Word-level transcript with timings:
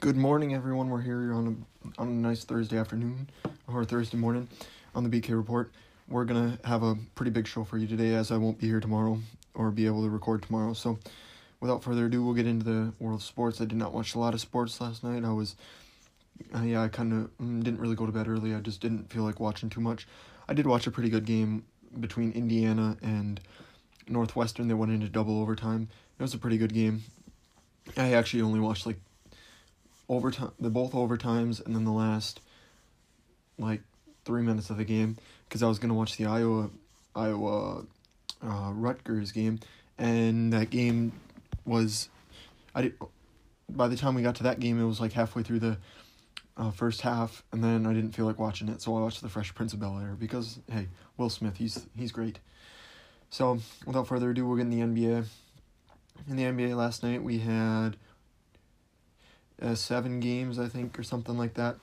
Good 0.00 0.16
morning, 0.16 0.54
everyone. 0.54 0.88
We're 0.88 1.02
here 1.02 1.30
on 1.34 1.46
a 1.46 2.00
on 2.00 2.08
a 2.08 2.10
nice 2.10 2.42
Thursday 2.44 2.78
afternoon 2.78 3.28
or 3.68 3.84
Thursday 3.84 4.16
morning 4.16 4.48
on 4.94 5.04
the 5.04 5.10
BK 5.10 5.36
Report. 5.36 5.70
We're 6.08 6.24
gonna 6.24 6.58
have 6.64 6.82
a 6.82 6.96
pretty 7.14 7.32
big 7.32 7.46
show 7.46 7.64
for 7.64 7.76
you 7.76 7.86
today, 7.86 8.14
as 8.14 8.30
I 8.30 8.38
won't 8.38 8.58
be 8.58 8.66
here 8.66 8.80
tomorrow 8.80 9.20
or 9.52 9.70
be 9.70 9.84
able 9.84 10.02
to 10.04 10.08
record 10.08 10.42
tomorrow. 10.42 10.72
So, 10.72 10.98
without 11.60 11.84
further 11.84 12.06
ado, 12.06 12.24
we'll 12.24 12.32
get 12.32 12.46
into 12.46 12.64
the 12.64 12.94
world 12.98 13.20
of 13.20 13.22
sports. 13.22 13.60
I 13.60 13.66
did 13.66 13.76
not 13.76 13.92
watch 13.92 14.14
a 14.14 14.18
lot 14.18 14.32
of 14.32 14.40
sports 14.40 14.80
last 14.80 15.04
night. 15.04 15.22
I 15.22 15.32
was, 15.34 15.54
uh, 16.54 16.62
yeah, 16.62 16.80
I 16.80 16.88
kind 16.88 17.12
of 17.12 17.36
mm, 17.36 17.62
didn't 17.62 17.80
really 17.80 17.94
go 17.94 18.06
to 18.06 18.12
bed 18.12 18.26
early. 18.26 18.54
I 18.54 18.60
just 18.60 18.80
didn't 18.80 19.12
feel 19.12 19.24
like 19.24 19.38
watching 19.38 19.68
too 19.68 19.82
much. 19.82 20.08
I 20.48 20.54
did 20.54 20.66
watch 20.66 20.86
a 20.86 20.90
pretty 20.90 21.10
good 21.10 21.26
game 21.26 21.66
between 22.00 22.32
Indiana 22.32 22.96
and 23.02 23.38
Northwestern. 24.08 24.66
They 24.66 24.72
went 24.72 24.92
into 24.92 25.10
double 25.10 25.42
overtime. 25.42 25.90
It 26.18 26.22
was 26.22 26.32
a 26.32 26.38
pretty 26.38 26.56
good 26.56 26.72
game. 26.72 27.02
I 27.98 28.14
actually 28.14 28.40
only 28.40 28.60
watched 28.60 28.86
like 28.86 28.96
overtime, 30.10 30.50
the 30.60 30.68
both 30.68 30.92
overtimes, 30.92 31.64
and 31.64 31.74
then 31.74 31.84
the 31.84 31.92
last 31.92 32.40
like 33.58 33.80
three 34.24 34.42
minutes 34.42 34.68
of 34.68 34.76
the 34.76 34.84
game 34.84 35.16
because 35.48 35.62
I 35.62 35.68
was 35.68 35.78
gonna 35.78 35.94
watch 35.94 36.16
the 36.16 36.26
Iowa 36.26 36.68
Iowa 37.14 37.84
uh, 38.42 38.72
Rutgers 38.74 39.32
game, 39.32 39.60
and 39.96 40.52
that 40.52 40.68
game 40.68 41.12
was 41.64 42.08
I 42.74 42.82
did 42.82 42.94
by 43.68 43.86
the 43.88 43.96
time 43.96 44.16
we 44.16 44.22
got 44.22 44.34
to 44.36 44.42
that 44.42 44.58
game 44.60 44.80
it 44.80 44.84
was 44.84 45.00
like 45.00 45.12
halfway 45.12 45.44
through 45.44 45.60
the 45.60 45.78
uh, 46.56 46.70
first 46.72 47.00
half, 47.02 47.42
and 47.52 47.62
then 47.62 47.86
I 47.86 47.94
didn't 47.94 48.12
feel 48.12 48.26
like 48.26 48.38
watching 48.38 48.68
it, 48.68 48.82
so 48.82 48.96
I 48.96 49.00
watched 49.00 49.22
the 49.22 49.28
Fresh 49.28 49.54
Prince 49.54 49.72
of 49.72 49.80
Bel 49.80 49.98
Air 49.98 50.16
because 50.18 50.58
hey, 50.70 50.88
Will 51.16 51.30
Smith, 51.30 51.56
he's 51.56 51.86
he's 51.96 52.12
great. 52.12 52.40
So 53.30 53.60
without 53.86 54.08
further 54.08 54.30
ado, 54.30 54.44
we'll 54.44 54.56
get 54.56 54.66
in 54.66 54.70
the 54.70 54.80
NBA. 54.80 55.24
In 56.28 56.36
the 56.36 56.42
NBA 56.42 56.76
last 56.76 57.02
night, 57.02 57.22
we 57.22 57.38
had 57.38 57.96
uh, 59.62 59.74
seven 59.74 60.20
games, 60.20 60.58
I 60.58 60.68
think, 60.68 60.98
or 60.98 61.02
something 61.02 61.36
like 61.36 61.54
that. 61.54 61.76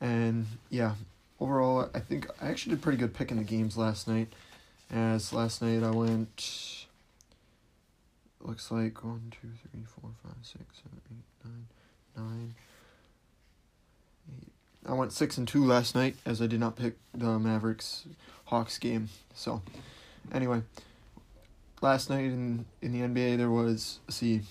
And 0.00 0.46
yeah, 0.70 0.94
overall, 1.40 1.88
I 1.94 2.00
think 2.00 2.28
I 2.40 2.48
actually 2.48 2.76
did 2.76 2.82
pretty 2.82 2.98
good 2.98 3.14
picking 3.14 3.36
the 3.36 3.44
games 3.44 3.76
last 3.76 4.08
night. 4.08 4.32
As 4.90 5.32
last 5.32 5.62
night 5.62 5.82
I 5.82 5.90
went, 5.90 6.86
looks 8.40 8.70
like 8.70 9.02
one, 9.04 9.32
two, 9.40 9.48
three, 9.70 9.84
four, 9.86 10.10
five, 10.22 10.34
six, 10.42 10.64
seven, 10.82 11.00
eight, 11.10 11.44
nine, 11.44 11.66
nine. 12.16 12.54
I 14.84 14.94
went 14.94 15.12
six 15.12 15.38
and 15.38 15.46
two 15.46 15.64
last 15.64 15.94
night 15.94 16.16
as 16.26 16.42
I 16.42 16.46
did 16.46 16.58
not 16.58 16.76
pick 16.76 16.96
the 17.14 17.38
Mavericks 17.38 18.04
Hawks 18.46 18.78
game. 18.78 19.08
So, 19.34 19.62
anyway, 20.32 20.62
last 21.80 22.10
night 22.10 22.24
in 22.24 22.64
in 22.80 22.92
the 22.92 23.00
NBA 23.00 23.38
there 23.38 23.50
was 23.50 24.00
see 24.08 24.42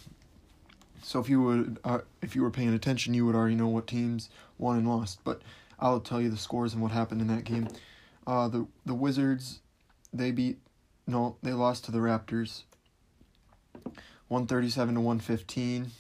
so 1.04 1.20
if 1.20 1.30
you 1.30 1.42
would, 1.42 1.80
uh, 1.84 2.00
if 2.22 2.36
you 2.36 2.42
were 2.42 2.52
paying 2.52 2.74
attention, 2.74 3.14
you 3.14 3.26
would 3.26 3.36
already 3.36 3.56
know 3.56 3.68
what 3.68 3.88
teams 3.88 4.30
won 4.58 4.78
and 4.78 4.88
lost. 4.88 5.20
But 5.24 5.42
I'll 5.80 6.00
tell 6.00 6.22
you 6.22 6.30
the 6.30 6.38
scores 6.38 6.74
and 6.74 6.82
what 6.82 6.92
happened 6.92 7.22
in 7.22 7.28
that 7.28 7.44
game. 7.44 7.68
Uh, 8.28 8.48
the 8.48 8.68
the 8.86 8.94
Wizards, 8.94 9.60
they 10.14 10.32
beat, 10.32 10.60
no, 11.08 11.36
they 11.42 11.54
lost 11.54 11.86
to 11.86 11.92
the 11.92 12.00
Raptors. 12.00 12.64
One 14.28 14.48
thirty 14.48 14.70
seven 14.70 14.96
to 14.96 15.02
one 15.02 15.20
fifteen. 15.20 15.92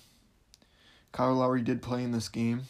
Kyle 1.11 1.33
Lowry 1.33 1.61
did 1.61 1.81
play 1.81 2.03
in 2.03 2.11
this 2.11 2.29
game. 2.29 2.61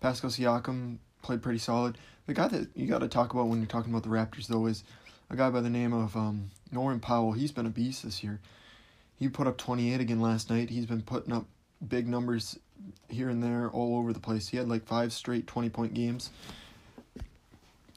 Pascal 0.00 0.30
Siakam 0.30 0.98
played 1.22 1.42
pretty 1.42 1.58
solid. 1.58 1.98
The 2.26 2.34
guy 2.34 2.48
that 2.48 2.68
you 2.74 2.86
got 2.86 3.00
to 3.00 3.08
talk 3.08 3.34
about 3.34 3.48
when 3.48 3.58
you're 3.58 3.66
talking 3.66 3.92
about 3.92 4.04
the 4.04 4.08
Raptors 4.08 4.46
though 4.46 4.66
is 4.66 4.84
a 5.28 5.36
guy 5.36 5.50
by 5.50 5.60
the 5.60 5.68
name 5.70 5.92
of 5.92 6.16
um, 6.16 6.50
Norman 6.72 7.00
Powell. 7.00 7.32
He's 7.32 7.52
been 7.52 7.66
a 7.66 7.70
beast 7.70 8.04
this 8.04 8.22
year. 8.24 8.40
He 9.20 9.28
put 9.28 9.46
up 9.46 9.58
28 9.58 10.00
again 10.00 10.20
last 10.20 10.48
night. 10.48 10.70
He's 10.70 10.86
been 10.86 11.02
putting 11.02 11.32
up 11.32 11.44
big 11.86 12.08
numbers 12.08 12.58
here 13.10 13.28
and 13.28 13.42
there 13.42 13.68
all 13.68 13.98
over 13.98 14.14
the 14.14 14.18
place. 14.18 14.48
He 14.48 14.56
had 14.56 14.66
like 14.66 14.86
five 14.86 15.12
straight 15.12 15.46
20 15.46 15.68
point 15.68 15.92
games. 15.92 16.30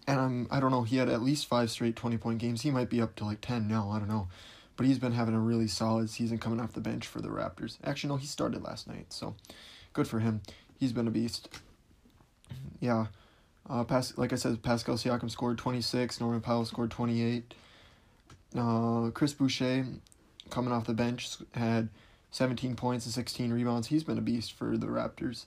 And 0.05 0.19
I'm 0.19 0.47
I 0.51 0.59
don't 0.59 0.71
know, 0.71 0.83
he 0.83 0.97
had 0.97 1.07
at 1.07 1.21
least 1.21 1.47
five 1.47 1.71
straight 1.71 1.95
20 1.95 2.17
point 2.17 2.39
games. 2.39 2.61
He 2.61 2.71
might 2.71 2.89
be 2.89 3.01
up 3.01 3.15
to 3.15 3.25
like 3.25 3.39
10 3.39 3.69
now, 3.69 3.89
I 3.89 3.99
don't 3.99 4.09
know. 4.09 4.27
But 4.75 4.85
he's 4.85 4.99
been 4.99 5.13
having 5.13 5.33
a 5.33 5.39
really 5.39 5.67
solid 5.67 6.09
season 6.09 6.39
coming 6.39 6.59
off 6.59 6.73
the 6.73 6.81
bench 6.81 7.07
for 7.07 7.21
the 7.21 7.29
Raptors. 7.29 7.77
Actually 7.85 8.09
no, 8.09 8.17
he 8.17 8.27
started 8.27 8.61
last 8.61 8.87
night, 8.89 9.13
so 9.13 9.33
good 9.93 10.09
for 10.09 10.19
him. 10.19 10.41
He's 10.77 10.91
been 10.91 11.07
a 11.07 11.11
beast. 11.11 11.47
Yeah. 12.81 13.05
Uh, 13.69 13.85
Pas- 13.85 14.17
like 14.17 14.33
I 14.33 14.35
said, 14.35 14.61
Pascal 14.61 14.95
Siakam 14.95 15.31
scored 15.31 15.57
26, 15.57 16.19
Norman 16.19 16.41
Powell 16.41 16.65
scored 16.65 16.91
28. 16.91 17.53
Uh, 18.57 19.09
Chris 19.13 19.31
Boucher 19.31 19.85
coming 20.53 20.71
off 20.71 20.85
the 20.85 20.93
bench, 20.93 21.37
had 21.55 21.89
17 22.29 22.75
points 22.75 23.05
and 23.05 23.13
16 23.13 23.51
rebounds. 23.51 23.87
He's 23.87 24.03
been 24.03 24.19
a 24.19 24.21
beast 24.21 24.53
for 24.53 24.77
the 24.77 24.85
Raptors. 24.85 25.45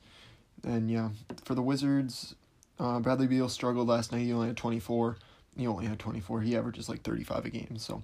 And 0.64 0.90
yeah, 0.90 1.10
for 1.44 1.54
the 1.54 1.62
Wizards, 1.62 2.34
uh, 2.80 2.98
Bradley 2.98 3.28
Beal 3.28 3.48
struggled 3.48 3.86
last 3.86 4.10
night. 4.10 4.22
He 4.22 4.32
only 4.32 4.48
had 4.48 4.56
24. 4.56 5.16
He 5.56 5.66
only 5.66 5.86
had 5.86 6.00
24. 6.00 6.40
He 6.40 6.56
averages 6.56 6.88
like 6.88 7.02
35 7.02 7.44
a 7.44 7.50
game. 7.50 7.78
So, 7.78 8.02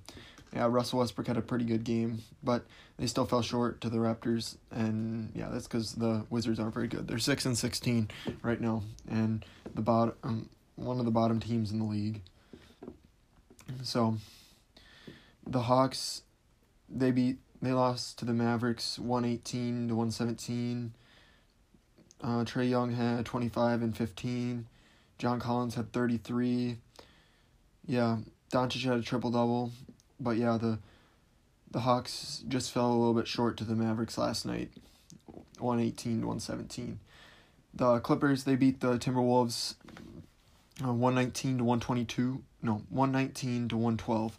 yeah, 0.54 0.68
Russell 0.70 1.00
Westbrook 1.00 1.26
had 1.26 1.36
a 1.36 1.42
pretty 1.42 1.64
good 1.64 1.82
game, 1.82 2.22
but 2.42 2.64
they 2.98 3.06
still 3.08 3.26
fell 3.26 3.42
short 3.42 3.80
to 3.80 3.90
the 3.90 3.98
Raptors. 3.98 4.56
And 4.70 5.32
yeah, 5.34 5.48
that's 5.50 5.66
because 5.66 5.94
the 5.94 6.24
Wizards 6.30 6.60
aren't 6.60 6.74
very 6.74 6.88
good. 6.88 7.08
They're 7.08 7.19
6 7.19 7.46
and 7.46 7.58
16 7.58 8.10
right 8.42 8.60
now, 8.60 8.84
and 9.10 9.44
the 9.74 9.82
bottom, 9.82 10.14
um, 10.22 10.48
one 10.76 11.00
of 11.00 11.04
the 11.04 11.10
bottom 11.10 11.40
teams 11.40 11.72
in 11.72 11.80
the 11.80 11.84
league. 11.84 12.22
So, 13.82 14.19
the 15.46 15.62
Hawks 15.62 16.22
they 16.94 17.10
beat 17.10 17.38
they 17.60 17.72
lost 17.72 18.19
to 18.19 18.25
the 18.25 18.32
Mavericks 18.32 18.98
118 18.98 19.88
to 19.88 19.94
117. 19.94 20.94
Uh, 22.20 22.44
Trae 22.44 22.69
Young 22.69 22.92
had 22.92 23.25
25 23.25 23.82
and 23.82 23.97
15. 23.97 24.66
John 25.19 25.41
Collins 25.41 25.76
had 25.76 25.92
33. 25.92 26.78
Yeah, 27.86 28.19
Doncic 28.52 28.84
had 28.84 28.98
a 28.98 29.02
triple 29.02 29.31
double, 29.31 29.72
but 30.20 30.36
yeah, 30.36 30.58
the 30.60 30.78
the 31.70 31.81
Hawks 31.81 32.44
just 32.48 32.70
fell 32.70 32.88
a 32.88 32.98
little 32.98 33.14
bit 33.14 33.26
short 33.26 33.56
to 33.56 33.64
the 33.64 33.75
Mavericks 33.75 34.19
last 34.19 34.44
night, 34.44 34.70
118 35.58 36.20
to 36.20 36.26
117. 36.26 37.00
The 37.75 38.00
Clippers 38.00 38.44
they 38.44 38.56
beat 38.56 38.81
the 38.81 38.98
Timberwolves 38.98 39.76
uh, 40.84 40.92
119 40.92 41.58
to 41.58 41.64
122. 41.64 42.42
No, 42.60 42.82
119 42.91 43.69
to 43.69 43.76
112. 43.76 44.38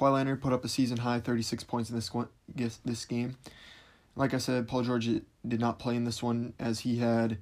Kawhi 0.00 0.12
Leonard 0.14 0.40
put 0.40 0.52
up 0.52 0.64
a 0.64 0.68
season 0.68 0.98
high 0.98 1.20
36 1.20 1.64
points 1.64 1.90
in 1.90 1.96
this 1.96 2.12
one, 2.14 2.28
this 2.56 3.04
game. 3.04 3.36
Like 4.16 4.32
I 4.32 4.38
said, 4.38 4.66
Paul 4.66 4.82
George 4.82 5.06
did 5.06 5.60
not 5.60 5.78
play 5.78 5.94
in 5.94 6.04
this 6.04 6.22
one 6.22 6.54
as 6.58 6.80
he 6.80 6.98
had 6.98 7.38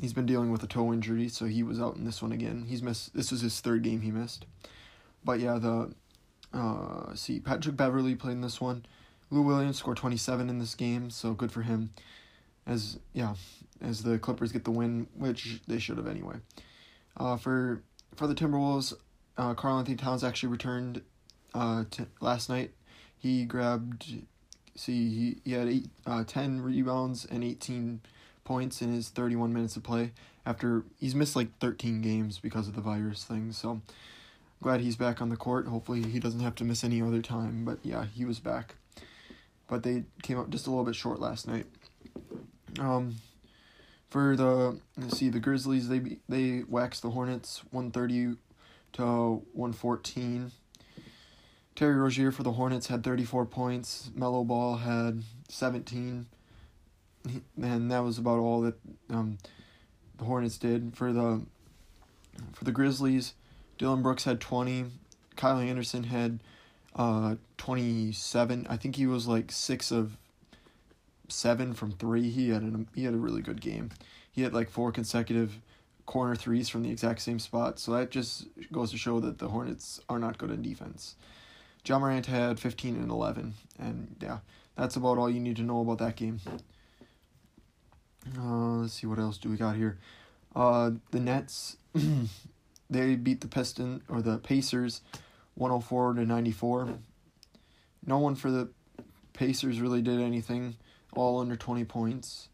he's 0.00 0.12
been 0.12 0.26
dealing 0.26 0.50
with 0.50 0.62
a 0.64 0.66
toe 0.66 0.92
injury, 0.92 1.28
so 1.28 1.44
he 1.44 1.62
was 1.62 1.80
out 1.80 1.96
in 1.96 2.04
this 2.04 2.20
one 2.20 2.32
again. 2.32 2.66
He's 2.68 2.82
missed 2.82 3.14
this 3.14 3.30
was 3.30 3.40
his 3.40 3.60
third 3.60 3.82
game 3.82 4.00
he 4.00 4.10
missed. 4.10 4.46
But 5.24 5.38
yeah, 5.38 5.58
the 5.58 5.92
uh 6.52 7.14
see 7.14 7.38
Patrick 7.38 7.76
Beverley 7.76 8.16
played 8.16 8.32
in 8.32 8.40
this 8.40 8.60
one. 8.60 8.84
Lou 9.30 9.42
Williams 9.42 9.78
scored 9.78 9.96
27 9.96 10.50
in 10.50 10.58
this 10.58 10.74
game, 10.74 11.08
so 11.08 11.32
good 11.32 11.52
for 11.52 11.62
him. 11.62 11.90
As 12.66 12.98
yeah, 13.12 13.34
as 13.80 14.02
the 14.02 14.18
Clippers 14.18 14.50
get 14.50 14.64
the 14.64 14.70
win, 14.72 15.06
which 15.16 15.60
they 15.68 15.78
should 15.78 15.98
have 15.98 16.08
anyway. 16.08 16.36
Uh, 17.16 17.36
for 17.36 17.82
for 18.16 18.26
the 18.26 18.34
Timberwolves, 18.34 18.92
uh, 19.38 19.54
Karl-Anthony 19.54 19.96
Towns 19.96 20.24
actually 20.24 20.50
returned 20.50 21.02
uh, 21.54 21.84
t- 21.90 22.06
last 22.20 22.48
night. 22.48 22.72
He 23.18 23.44
grabbed, 23.44 24.22
see, 24.74 25.08
he, 25.10 25.36
he 25.44 25.52
had 25.52 25.68
eight, 25.68 25.88
uh, 26.06 26.24
10 26.24 26.60
rebounds 26.60 27.24
and 27.24 27.44
18 27.44 28.00
points 28.44 28.82
in 28.82 28.92
his 28.92 29.08
31 29.08 29.52
minutes 29.52 29.76
of 29.76 29.82
play 29.82 30.12
after 30.44 30.84
he's 30.98 31.14
missed 31.14 31.36
like 31.36 31.56
13 31.58 32.00
games 32.02 32.38
because 32.38 32.68
of 32.68 32.74
the 32.74 32.80
virus 32.80 33.24
thing. 33.24 33.52
So 33.52 33.80
glad 34.62 34.80
he's 34.80 34.96
back 34.96 35.20
on 35.20 35.28
the 35.28 35.36
court. 35.36 35.66
Hopefully 35.66 36.02
he 36.02 36.18
doesn't 36.18 36.40
have 36.40 36.54
to 36.56 36.64
miss 36.64 36.84
any 36.84 37.00
other 37.00 37.22
time. 37.22 37.64
But 37.64 37.78
yeah, 37.82 38.06
he 38.06 38.24
was 38.24 38.40
back. 38.40 38.74
But 39.68 39.82
they 39.82 40.04
came 40.22 40.38
up 40.38 40.50
just 40.50 40.66
a 40.66 40.70
little 40.70 40.84
bit 40.84 40.94
short 40.96 41.20
last 41.20 41.46
night. 41.46 41.66
Um, 42.78 43.16
for 44.10 44.36
the 44.36 44.78
see 45.08 45.28
the 45.28 45.40
Grizzlies, 45.40 45.88
they 45.88 46.18
they 46.28 46.64
waxed 46.68 47.02
the 47.02 47.10
Hornets 47.10 47.62
130 47.70 48.36
to 48.94 49.02
114. 49.52 50.52
Terry 51.74 51.94
Rozier 51.94 52.30
for 52.30 52.42
the 52.42 52.52
Hornets 52.52 52.88
had 52.88 53.02
34 53.02 53.46
points. 53.46 54.10
Melo 54.14 54.44
Ball 54.44 54.76
had 54.76 55.22
17. 55.48 56.26
And 57.60 57.90
that 57.90 58.00
was 58.00 58.18
about 58.18 58.38
all 58.38 58.60
that 58.62 58.74
um, 59.08 59.38
the 60.18 60.24
Hornets 60.24 60.58
did 60.58 60.96
for 60.96 61.12
the 61.12 61.42
for 62.52 62.64
the 62.64 62.72
Grizzlies. 62.72 63.34
Dillon 63.78 64.02
Brooks 64.02 64.24
had 64.24 64.40
20. 64.40 64.86
Kyle 65.36 65.58
Anderson 65.58 66.04
had 66.04 66.40
uh 66.94 67.36
27. 67.56 68.66
I 68.68 68.76
think 68.76 68.96
he 68.96 69.06
was 69.06 69.26
like 69.26 69.50
6 69.50 69.90
of 69.92 70.16
7 71.28 71.74
from 71.74 71.92
3. 71.92 72.28
He 72.28 72.50
had 72.50 72.62
an 72.62 72.88
he 72.94 73.04
had 73.04 73.14
a 73.14 73.18
really 73.18 73.42
good 73.42 73.60
game. 73.60 73.90
He 74.30 74.42
had 74.42 74.52
like 74.52 74.70
four 74.70 74.92
consecutive 74.92 75.60
corner 76.06 76.34
threes 76.34 76.68
from 76.68 76.82
the 76.82 76.90
exact 76.90 77.20
same 77.20 77.38
spot. 77.38 77.78
So 77.78 77.92
that 77.92 78.10
just 78.10 78.48
goes 78.72 78.90
to 78.90 78.98
show 78.98 79.20
that 79.20 79.38
the 79.38 79.48
Hornets 79.48 80.00
are 80.08 80.18
not 80.18 80.38
good 80.38 80.50
in 80.50 80.62
defense. 80.62 81.16
Ja 81.84 81.98
Morant 81.98 82.26
had 82.26 82.60
15 82.60 82.96
and 82.96 83.10
11. 83.10 83.54
And 83.78 84.16
yeah, 84.20 84.38
that's 84.76 84.96
about 84.96 85.18
all 85.18 85.30
you 85.30 85.40
need 85.40 85.56
to 85.56 85.62
know 85.62 85.80
about 85.80 85.98
that 85.98 86.16
game. 86.16 86.40
Uh, 88.38 88.76
let's 88.78 88.94
see 88.94 89.06
what 89.06 89.18
else 89.18 89.38
do 89.38 89.48
we 89.48 89.56
got 89.56 89.76
here. 89.76 89.98
Uh, 90.54 90.92
the 91.10 91.18
Nets, 91.18 91.76
they 92.90 93.16
beat 93.16 93.40
the 93.40 93.48
Piston 93.48 94.02
or 94.08 94.22
the 94.22 94.38
Pacers, 94.38 95.00
one 95.54 95.70
hundred 95.70 95.84
four 95.84 96.12
to 96.14 96.24
ninety 96.24 96.52
four. 96.52 96.88
No 98.06 98.18
one 98.18 98.36
for 98.36 98.50
the 98.50 98.68
Pacers 99.32 99.80
really 99.80 100.02
did 100.02 100.20
anything. 100.20 100.76
All 101.14 101.40
under 101.40 101.56
twenty 101.56 101.84
points. 101.84 102.48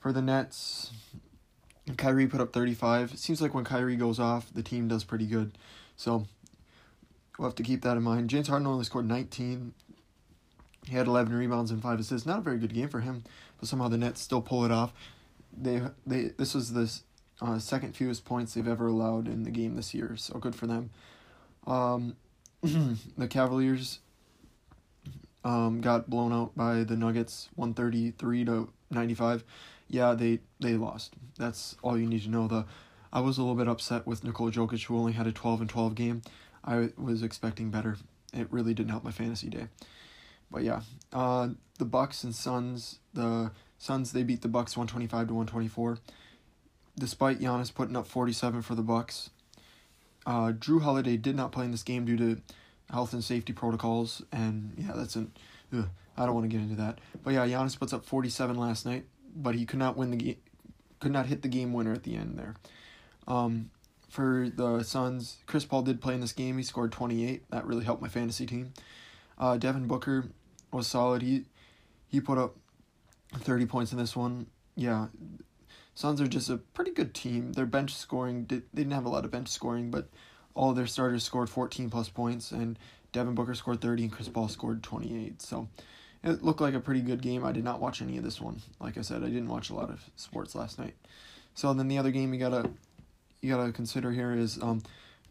For 0.00 0.12
the 0.12 0.22
Nets, 0.22 0.90
Kyrie 1.96 2.26
put 2.26 2.40
up 2.40 2.52
thirty 2.52 2.74
five. 2.74 3.12
It 3.12 3.18
seems 3.18 3.42
like 3.42 3.54
when 3.54 3.64
Kyrie 3.64 3.96
goes 3.96 4.18
off, 4.18 4.52
the 4.54 4.62
team 4.62 4.88
does 4.88 5.04
pretty 5.04 5.26
good. 5.26 5.58
So 5.96 6.26
we'll 7.38 7.48
have 7.48 7.56
to 7.56 7.62
keep 7.62 7.82
that 7.82 7.96
in 7.96 8.02
mind. 8.02 8.30
James 8.30 8.48
Harden 8.48 8.66
only 8.66 8.84
scored 8.84 9.06
nineteen. 9.06 9.74
He 10.86 10.96
had 10.96 11.06
11 11.06 11.32
rebounds 11.32 11.70
and 11.70 11.80
5 11.80 12.00
assists. 12.00 12.26
Not 12.26 12.38
a 12.38 12.42
very 12.42 12.58
good 12.58 12.74
game 12.74 12.88
for 12.88 12.98
him, 12.98 13.22
but 13.60 13.68
somehow 13.68 13.86
the 13.86 13.96
Nets 13.96 14.20
still 14.20 14.42
pull 14.42 14.64
it 14.64 14.72
off. 14.72 14.92
They 15.56 15.80
they 16.04 16.32
this 16.36 16.54
was 16.54 16.72
the 16.72 16.92
uh, 17.40 17.58
second 17.58 17.94
fewest 17.94 18.24
points 18.24 18.54
they've 18.54 18.66
ever 18.66 18.86
allowed 18.86 19.28
in 19.28 19.44
the 19.44 19.50
game 19.50 19.76
this 19.76 19.94
year, 19.94 20.16
so 20.16 20.38
good 20.38 20.54
for 20.54 20.66
them. 20.66 20.90
Um, 21.66 22.16
the 22.62 23.28
Cavaliers 23.28 24.00
um, 25.44 25.80
got 25.80 26.08
blown 26.08 26.32
out 26.32 26.56
by 26.56 26.84
the 26.84 26.96
Nuggets, 26.96 27.48
133 27.56 28.44
to 28.46 28.68
95. 28.90 29.44
Yeah, 29.88 30.14
they 30.14 30.40
they 30.60 30.74
lost. 30.74 31.14
That's 31.38 31.76
all 31.82 31.98
you 31.98 32.06
need 32.06 32.22
to 32.22 32.30
know. 32.30 32.48
The 32.48 32.64
I 33.12 33.20
was 33.20 33.36
a 33.36 33.42
little 33.42 33.56
bit 33.56 33.68
upset 33.68 34.06
with 34.06 34.24
Nikola 34.24 34.52
Jokic, 34.52 34.84
who 34.84 34.96
only 34.96 35.12
had 35.12 35.26
a 35.26 35.32
12 35.32 35.60
and 35.62 35.70
12 35.70 35.94
game. 35.94 36.22
I 36.64 36.90
was 36.96 37.22
expecting 37.22 37.70
better. 37.70 37.96
It 38.32 38.48
really 38.50 38.74
didn't 38.74 38.90
help 38.90 39.04
my 39.04 39.10
fantasy 39.10 39.48
day. 39.48 39.66
But 40.50 40.62
yeah, 40.62 40.82
uh, 41.12 41.50
the 41.78 41.84
Bucks 41.84 42.24
and 42.24 42.34
Suns. 42.34 42.98
The 43.14 43.50
Suns 43.78 44.12
they 44.12 44.22
beat 44.22 44.42
the 44.42 44.48
Bucks 44.48 44.76
one 44.76 44.86
twenty 44.86 45.06
five 45.06 45.28
to 45.28 45.34
one 45.34 45.46
twenty 45.46 45.68
four. 45.68 45.98
Despite 46.98 47.40
Giannis 47.40 47.74
putting 47.74 47.96
up 47.96 48.06
forty 48.06 48.32
seven 48.32 48.62
for 48.62 48.74
the 48.74 48.82
Bucks, 48.82 49.30
uh, 50.26 50.52
Jrue 50.52 50.82
Holiday 50.82 51.16
did 51.16 51.36
not 51.36 51.52
play 51.52 51.64
in 51.64 51.70
this 51.70 51.82
game 51.82 52.04
due 52.04 52.16
to 52.18 52.40
health 52.90 53.12
and 53.12 53.24
safety 53.24 53.52
protocols, 53.52 54.22
and 54.30 54.74
yeah, 54.76 54.92
that's 54.94 55.16
an. 55.16 55.32
Ugh, 55.72 55.88
I 56.16 56.26
don't 56.26 56.34
want 56.34 56.44
to 56.48 56.54
get 56.54 56.62
into 56.62 56.76
that. 56.76 56.98
But 57.24 57.32
yeah, 57.32 57.46
Giannis 57.46 57.78
puts 57.78 57.92
up 57.92 58.04
forty 58.04 58.28
seven 58.28 58.56
last 58.56 58.84
night, 58.84 59.04
but 59.34 59.54
he 59.54 59.64
could 59.64 59.78
not 59.78 59.96
win 59.96 60.10
the 60.10 60.16
game. 60.16 60.36
Could 61.00 61.12
not 61.12 61.26
hit 61.26 61.42
the 61.42 61.48
game 61.48 61.72
winner 61.72 61.92
at 61.92 62.04
the 62.04 62.14
end 62.14 62.38
there. 62.38 62.54
Um, 63.26 63.70
for 64.12 64.48
the 64.54 64.82
Suns, 64.82 65.38
Chris 65.46 65.64
Paul 65.64 65.82
did 65.82 66.02
play 66.02 66.12
in 66.14 66.20
this 66.20 66.34
game. 66.34 66.58
He 66.58 66.62
scored 66.62 66.92
twenty 66.92 67.26
eight. 67.26 67.44
That 67.50 67.66
really 67.66 67.84
helped 67.84 68.02
my 68.02 68.08
fantasy 68.08 68.44
team. 68.44 68.74
Uh, 69.38 69.56
Devin 69.56 69.86
Booker 69.86 70.26
was 70.70 70.86
solid. 70.86 71.22
He 71.22 71.46
he 72.08 72.20
put 72.20 72.36
up 72.36 72.54
thirty 73.34 73.64
points 73.64 73.90
in 73.90 73.98
this 73.98 74.14
one. 74.14 74.46
Yeah, 74.76 75.06
Suns 75.94 76.20
are 76.20 76.28
just 76.28 76.50
a 76.50 76.58
pretty 76.58 76.90
good 76.90 77.14
team. 77.14 77.54
Their 77.54 77.66
bench 77.66 77.94
scoring 77.94 78.44
did 78.44 78.64
they 78.74 78.82
didn't 78.82 78.92
have 78.92 79.06
a 79.06 79.08
lot 79.08 79.24
of 79.24 79.30
bench 79.30 79.48
scoring, 79.48 79.90
but 79.90 80.08
all 80.54 80.74
their 80.74 80.86
starters 80.86 81.24
scored 81.24 81.48
fourteen 81.48 81.88
plus 81.88 82.10
points, 82.10 82.52
and 82.52 82.78
Devin 83.12 83.34
Booker 83.34 83.54
scored 83.54 83.80
thirty, 83.80 84.02
and 84.02 84.12
Chris 84.12 84.28
Paul 84.28 84.48
scored 84.48 84.82
twenty 84.82 85.24
eight. 85.26 85.40
So 85.40 85.68
it 86.22 86.44
looked 86.44 86.60
like 86.60 86.74
a 86.74 86.80
pretty 86.80 87.00
good 87.00 87.22
game. 87.22 87.44
I 87.44 87.52
did 87.52 87.64
not 87.64 87.80
watch 87.80 88.02
any 88.02 88.18
of 88.18 88.24
this 88.24 88.40
one. 88.40 88.60
Like 88.78 88.98
I 88.98 89.00
said, 89.00 89.22
I 89.24 89.26
didn't 89.26 89.48
watch 89.48 89.70
a 89.70 89.74
lot 89.74 89.90
of 89.90 90.04
sports 90.16 90.54
last 90.54 90.78
night. 90.78 90.94
So 91.54 91.72
then 91.74 91.88
the 91.88 91.98
other 91.98 92.10
game 92.10 92.30
we 92.30 92.38
gotta 92.38 92.70
you 93.42 93.54
gotta 93.54 93.72
consider 93.72 94.12
here 94.12 94.32
is 94.32 94.58
um, 94.62 94.82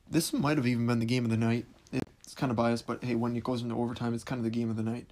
this 0.10 0.32
might 0.32 0.58
have 0.58 0.68
even 0.68 0.86
been 0.86 1.00
the 1.00 1.06
game 1.06 1.26
of 1.26 1.32
the 1.32 1.38
night. 1.38 1.66
It's 1.92 2.36
kind 2.36 2.52
of 2.52 2.56
biased, 2.56 2.86
but 2.88 3.04
hey, 3.04 3.16
when 3.16 3.36
it 3.36 3.44
goes 3.44 3.62
into 3.62 3.76
overtime, 3.76 4.14
it's 4.14 4.24
kind 4.24 4.40
of 4.40 4.44
the 4.44 4.52
game 4.52 4.70
of 4.70 4.78
the 4.78 4.84
night 4.84 5.08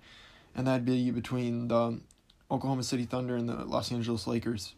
and 0.56 0.68
that'd 0.68 0.86
be 0.86 1.12
between 1.12 1.68
the 1.68 2.00
Oklahoma 2.52 2.84
City 2.84 3.06
Thunder 3.06 3.36
and 3.36 3.48
the 3.48 3.66
Los 3.66 3.92
Angeles 3.92 4.28
Lakers. 4.28 4.74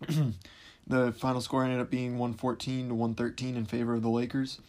the 0.86 1.12
final 1.12 1.40
score 1.40 1.64
ended 1.64 1.80
up 1.80 1.90
being 1.90 2.18
114 2.18 2.88
to 2.88 2.94
113 2.94 3.56
in 3.56 3.64
favor 3.64 3.94
of 3.94 4.02
the 4.02 4.08
Lakers. 4.08 4.60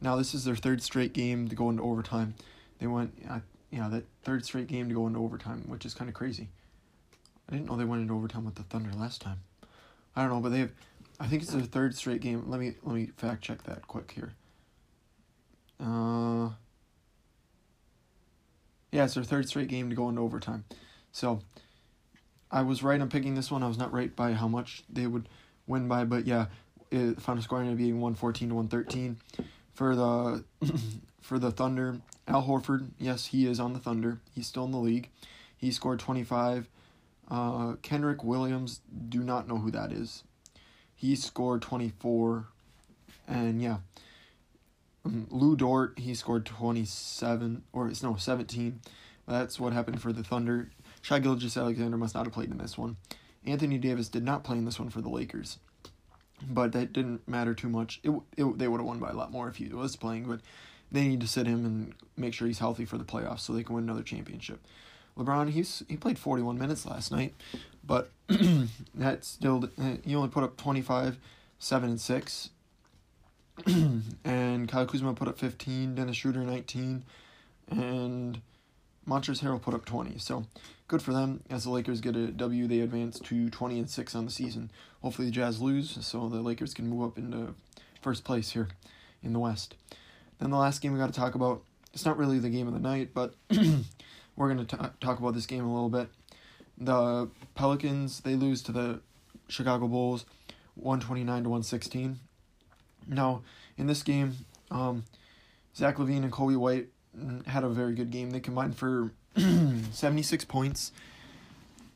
Now, 0.00 0.16
this 0.16 0.34
is 0.34 0.44
their 0.44 0.56
third 0.56 0.82
straight 0.82 1.12
game 1.12 1.48
to 1.48 1.56
go 1.56 1.70
into 1.70 1.82
overtime. 1.82 2.34
They 2.78 2.86
went, 2.86 3.12
uh, 3.28 3.40
yeah, 3.70 3.88
that 3.88 4.04
third 4.22 4.44
straight 4.44 4.66
game 4.66 4.88
to 4.88 4.94
go 4.94 5.06
into 5.06 5.18
overtime, 5.18 5.64
which 5.66 5.86
is 5.86 5.94
kind 5.94 6.08
of 6.08 6.14
crazy. 6.14 6.48
I 7.48 7.52
didn't 7.52 7.68
know 7.68 7.76
they 7.76 7.84
went 7.84 8.02
into 8.02 8.14
overtime 8.14 8.44
with 8.44 8.56
the 8.56 8.62
Thunder 8.64 8.92
last 8.92 9.20
time. 9.20 9.40
I 10.14 10.22
don't 10.22 10.30
know, 10.30 10.40
but 10.40 10.50
they 10.50 10.60
have. 10.60 10.72
I 11.18 11.26
think 11.26 11.42
it's 11.42 11.52
their 11.52 11.62
third 11.62 11.94
straight 11.94 12.20
game. 12.20 12.44
Let 12.46 12.60
me 12.60 12.74
let 12.82 12.94
me 12.94 13.10
fact 13.16 13.42
check 13.42 13.62
that 13.64 13.86
quick 13.86 14.12
here. 14.12 14.34
Uh, 15.80 16.50
yeah, 18.92 19.04
it's 19.04 19.14
their 19.14 19.24
third 19.24 19.48
straight 19.48 19.68
game 19.68 19.90
to 19.90 19.96
go 19.96 20.08
into 20.08 20.20
overtime. 20.20 20.64
So 21.12 21.40
I 22.50 22.62
was 22.62 22.82
right 22.82 23.00
on 23.00 23.08
picking 23.08 23.34
this 23.34 23.50
one. 23.50 23.62
I 23.62 23.68
was 23.68 23.78
not 23.78 23.92
right 23.92 24.14
by 24.14 24.32
how 24.32 24.48
much 24.48 24.84
they 24.88 25.06
would 25.06 25.28
win 25.66 25.88
by, 25.88 26.04
but 26.04 26.26
yeah, 26.26 26.46
it, 26.90 27.20
final 27.20 27.42
score 27.42 27.58
ended 27.60 27.74
up 27.74 27.78
being 27.78 28.00
114 28.00 28.48
to 28.50 28.54
113. 28.54 29.18
For 29.74 29.94
the 29.94 30.44
for 31.20 31.38
the 31.38 31.50
Thunder, 31.50 32.00
Al 32.28 32.44
Horford, 32.44 32.90
yes, 32.98 33.26
he 33.26 33.46
is 33.46 33.60
on 33.60 33.72
the 33.72 33.78
Thunder. 33.78 34.20
He's 34.34 34.46
still 34.46 34.64
in 34.64 34.70
the 34.70 34.78
league. 34.78 35.10
He 35.56 35.70
scored 35.70 35.98
25. 35.98 36.68
Uh, 37.28 37.74
Kenrich 37.82 38.22
Williams, 38.22 38.80
do 39.08 39.20
not 39.20 39.48
know 39.48 39.56
who 39.58 39.70
that 39.72 39.92
is. 39.92 40.22
He 40.96 41.14
scored 41.14 41.62
24. 41.62 42.46
And 43.28 43.62
yeah, 43.62 43.78
mm, 45.06 45.26
Lou 45.30 45.50
Lu 45.50 45.56
Dort, 45.56 45.98
he 45.98 46.14
scored 46.14 46.46
27, 46.46 47.62
or 47.72 47.92
no, 48.02 48.16
17. 48.16 48.80
That's 49.28 49.60
what 49.60 49.72
happened 49.72 50.00
for 50.00 50.12
the 50.12 50.24
Thunder. 50.24 50.70
Shai 51.02 51.18
Gilgeous-Alexander 51.18 51.96
must 51.96 52.14
not 52.14 52.24
have 52.26 52.32
played 52.32 52.50
in 52.50 52.58
this 52.58 52.78
one. 52.78 52.96
Anthony 53.44 53.78
Davis 53.78 54.08
did 54.08 54.24
not 54.24 54.42
play 54.42 54.58
in 54.58 54.64
this 54.64 54.78
one 54.78 54.90
for 54.90 55.00
the 55.00 55.08
Lakers. 55.08 55.58
But 56.48 56.72
that 56.72 56.92
didn't 56.92 57.26
matter 57.28 57.54
too 57.54 57.68
much. 57.68 58.00
It, 58.02 58.10
it 58.36 58.58
They 58.58 58.68
would 58.68 58.80
have 58.80 58.86
won 58.86 58.98
by 58.98 59.10
a 59.10 59.16
lot 59.16 59.32
more 59.32 59.48
if 59.48 59.56
he 59.56 59.68
was 59.68 59.96
playing, 59.96 60.24
but 60.24 60.40
they 60.90 61.06
need 61.08 61.20
to 61.20 61.28
sit 61.28 61.46
him 61.46 61.64
and 61.64 61.94
make 62.16 62.34
sure 62.34 62.46
he's 62.46 62.58
healthy 62.58 62.84
for 62.84 62.98
the 62.98 63.04
playoffs 63.04 63.40
so 63.40 63.52
they 63.52 63.62
can 63.62 63.74
win 63.74 63.84
another 63.84 64.02
championship. 64.02 64.60
LeBron, 65.16 65.50
he's 65.50 65.82
he 65.88 65.96
played 65.96 66.18
41 66.18 66.58
minutes 66.58 66.84
last 66.84 67.10
night, 67.10 67.34
but 67.86 68.10
that 68.94 69.24
still 69.24 69.68
he 70.04 70.14
only 70.14 70.28
put 70.28 70.44
up 70.44 70.56
25, 70.56 71.18
7 71.58 71.90
and 71.90 72.00
6 72.00 72.50
and 74.24 74.68
Kyle 74.68 74.86
Kuzma 74.86 75.14
put 75.14 75.28
up 75.28 75.38
15, 75.38 75.94
Dennis 75.94 76.16
Schroeder 76.16 76.40
19, 76.40 77.04
and 77.70 78.40
Montrezl 79.08 79.42
Harrell 79.42 79.62
put 79.62 79.74
up 79.74 79.84
20. 79.84 80.18
So 80.18 80.44
good 80.88 81.00
for 81.00 81.12
them. 81.12 81.42
As 81.48 81.64
the 81.64 81.70
Lakers 81.70 82.00
get 82.00 82.16
a 82.16 82.28
W, 82.28 82.66
they 82.66 82.80
advance 82.80 83.18
to 83.20 83.48
20 83.48 83.78
and 83.78 83.90
6 83.90 84.14
on 84.14 84.26
the 84.26 84.30
season. 84.30 84.70
Hopefully 85.02 85.26
the 85.26 85.32
Jazz 85.32 85.60
lose, 85.60 86.04
so 86.04 86.28
the 86.28 86.40
Lakers 86.40 86.74
can 86.74 86.88
move 86.88 87.04
up 87.04 87.18
into 87.18 87.54
first 88.02 88.24
place 88.24 88.50
here 88.50 88.68
in 89.22 89.32
the 89.32 89.38
West. 89.38 89.74
Then 90.38 90.50
the 90.50 90.58
last 90.58 90.80
game 90.80 90.92
we 90.92 90.98
got 90.98 91.12
to 91.12 91.18
talk 91.18 91.34
about. 91.34 91.62
It's 91.94 92.04
not 92.04 92.18
really 92.18 92.38
the 92.38 92.50
game 92.50 92.68
of 92.68 92.74
the 92.74 92.80
night, 92.80 93.10
but 93.14 93.34
we're 94.36 94.52
going 94.52 94.66
to 94.66 94.90
talk 95.00 95.18
about 95.18 95.32
this 95.32 95.46
game 95.46 95.64
a 95.64 95.72
little 95.72 95.88
bit. 95.88 96.08
The 96.78 97.28
Pelicans 97.54 98.20
they 98.20 98.34
lose 98.34 98.62
to 98.62 98.72
the 98.72 99.00
Chicago 99.48 99.88
Bulls, 99.88 100.24
129 100.74 101.44
to 101.44 101.48
116. 101.48 102.18
Now, 103.08 103.42
in 103.78 103.86
this 103.86 104.02
game, 104.02 104.36
um, 104.70 105.04
Zach 105.74 105.96
LaVine 105.96 106.22
and 106.22 106.32
Coby 106.32 106.56
White 106.56 106.88
had 107.46 107.64
a 107.64 107.68
very 107.68 107.94
good 107.94 108.10
game. 108.10 108.30
They 108.30 108.40
combined 108.40 108.76
for 108.76 109.12
76 109.92 110.44
points 110.44 110.92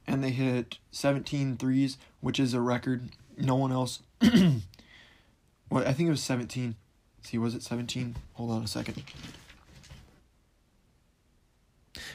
and 0.07 0.25
they 0.25 0.31
hit 0.31 0.79
17 0.93 1.57
threes, 1.57 1.99
which 2.21 2.41
is 2.41 2.55
a 2.55 2.61
record. 2.61 3.11
No 3.37 3.55
one 3.55 3.73
else. 3.73 4.01
well, 4.23 5.87
I 5.87 5.93
think 5.93 6.09
it 6.09 6.11
was 6.11 6.23
17. 6.23 6.75
See, 7.23 7.39
was 7.39 7.55
it 7.55 7.63
17? 7.63 8.17
Hold 8.35 8.51
on 8.51 8.63
a 8.63 8.67
second. 8.67 9.03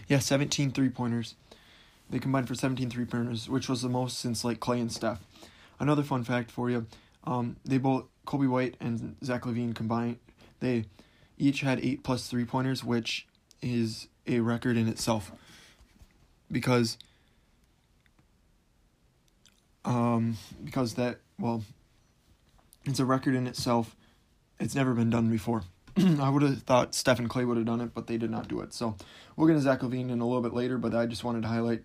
Yeah, 0.08 0.20
17 0.20 0.72
three 0.72 0.90
pointers. 0.90 1.36
They 2.10 2.20
combined 2.20 2.48
for 2.48 2.56
17 2.56 2.90
three 2.90 3.06
pointers, 3.06 3.50
which 3.50 3.68
was 3.68 3.82
the 3.82 3.90
most 3.90 4.20
since 4.20 4.44
like 4.44 4.60
Clay 4.60 4.80
and 4.80 4.92
Steph. 4.92 5.22
Another 5.80 6.04
fun 6.04 6.24
fact 6.24 6.52
for 6.52 6.70
you 6.70 6.86
um, 7.28 7.58
they 7.66 7.78
both 7.78 8.06
Coby 8.26 8.48
White 8.48 8.76
and 8.80 9.16
Zach 9.24 9.44
LaVine 9.44 9.74
combined, 9.74 10.18
they 10.60 10.86
each 11.38 11.62
had 11.62 11.80
eight 11.80 12.04
plus 12.04 12.28
three 12.28 12.46
pointers, 12.46 12.84
which 12.84 13.28
is 13.62 14.08
a 14.28 14.40
record 14.40 14.78
in 14.78 14.88
itself. 14.88 15.32
Because 16.52 16.98
um 19.84 20.38
because 20.64 20.96
that 20.96 21.20
well 21.40 21.64
it's 22.86 23.00
a 23.00 23.06
record 23.06 23.36
in 23.36 23.48
itself. 23.48 23.96
It's 24.60 24.76
never 24.76 24.94
been 24.94 25.10
done 25.10 25.30
before. 25.30 25.64
I 25.98 26.30
would 26.30 26.44
have 26.44 26.64
thought 26.64 26.94
Stephen 26.96 27.28
Clay 27.28 27.46
would 27.46 27.58
have 27.58 27.66
done 27.66 27.82
it, 27.82 27.94
but 27.94 28.08
they 28.08 28.18
did 28.18 28.30
not 28.30 28.48
do 28.48 28.62
it. 28.62 28.74
So 28.74 28.96
we'll 29.36 29.48
get 29.48 29.54
to 29.54 29.62
Zach 29.62 29.82
LaVine 29.82 30.12
in 30.12 30.22
a 30.22 30.26
little 30.26 30.42
bit 30.42 30.54
later, 30.54 30.78
but 30.78 30.94
I 30.94 31.06
just 31.06 31.24
wanted 31.24 31.42
to 31.42 31.48
highlight 31.48 31.84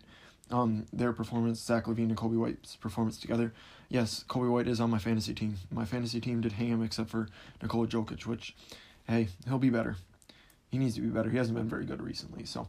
um, 0.50 0.86
their 0.92 1.12
performance, 1.12 1.60
Zach 1.60 1.84
LaVine 1.84 2.08
and 2.08 2.16
Coby 2.16 2.36
White's 2.36 2.76
performance 2.76 3.18
together. 3.18 3.52
Yes, 3.88 4.24
Coby 4.28 4.50
White 4.50 4.68
is 4.68 4.80
on 4.80 4.90
my 4.90 4.98
fantasy 4.98 5.34
team. 5.34 5.56
My 5.70 5.84
fantasy 5.84 6.20
team 6.20 6.40
did 6.40 6.52
hang 6.52 6.68
him 6.68 6.82
except 6.82 7.10
for 7.10 7.28
Nikola 7.62 7.86
Jokic, 7.86 8.26
which, 8.26 8.54
hey, 9.08 9.28
he'll 9.46 9.58
be 9.58 9.70
better. 9.70 9.96
He 10.70 10.78
needs 10.78 10.94
to 10.94 11.00
be 11.00 11.08
better. 11.08 11.30
He 11.30 11.36
hasn't 11.36 11.56
been 11.56 11.68
very 11.68 11.84
good 11.84 12.02
recently. 12.02 12.44
So, 12.44 12.68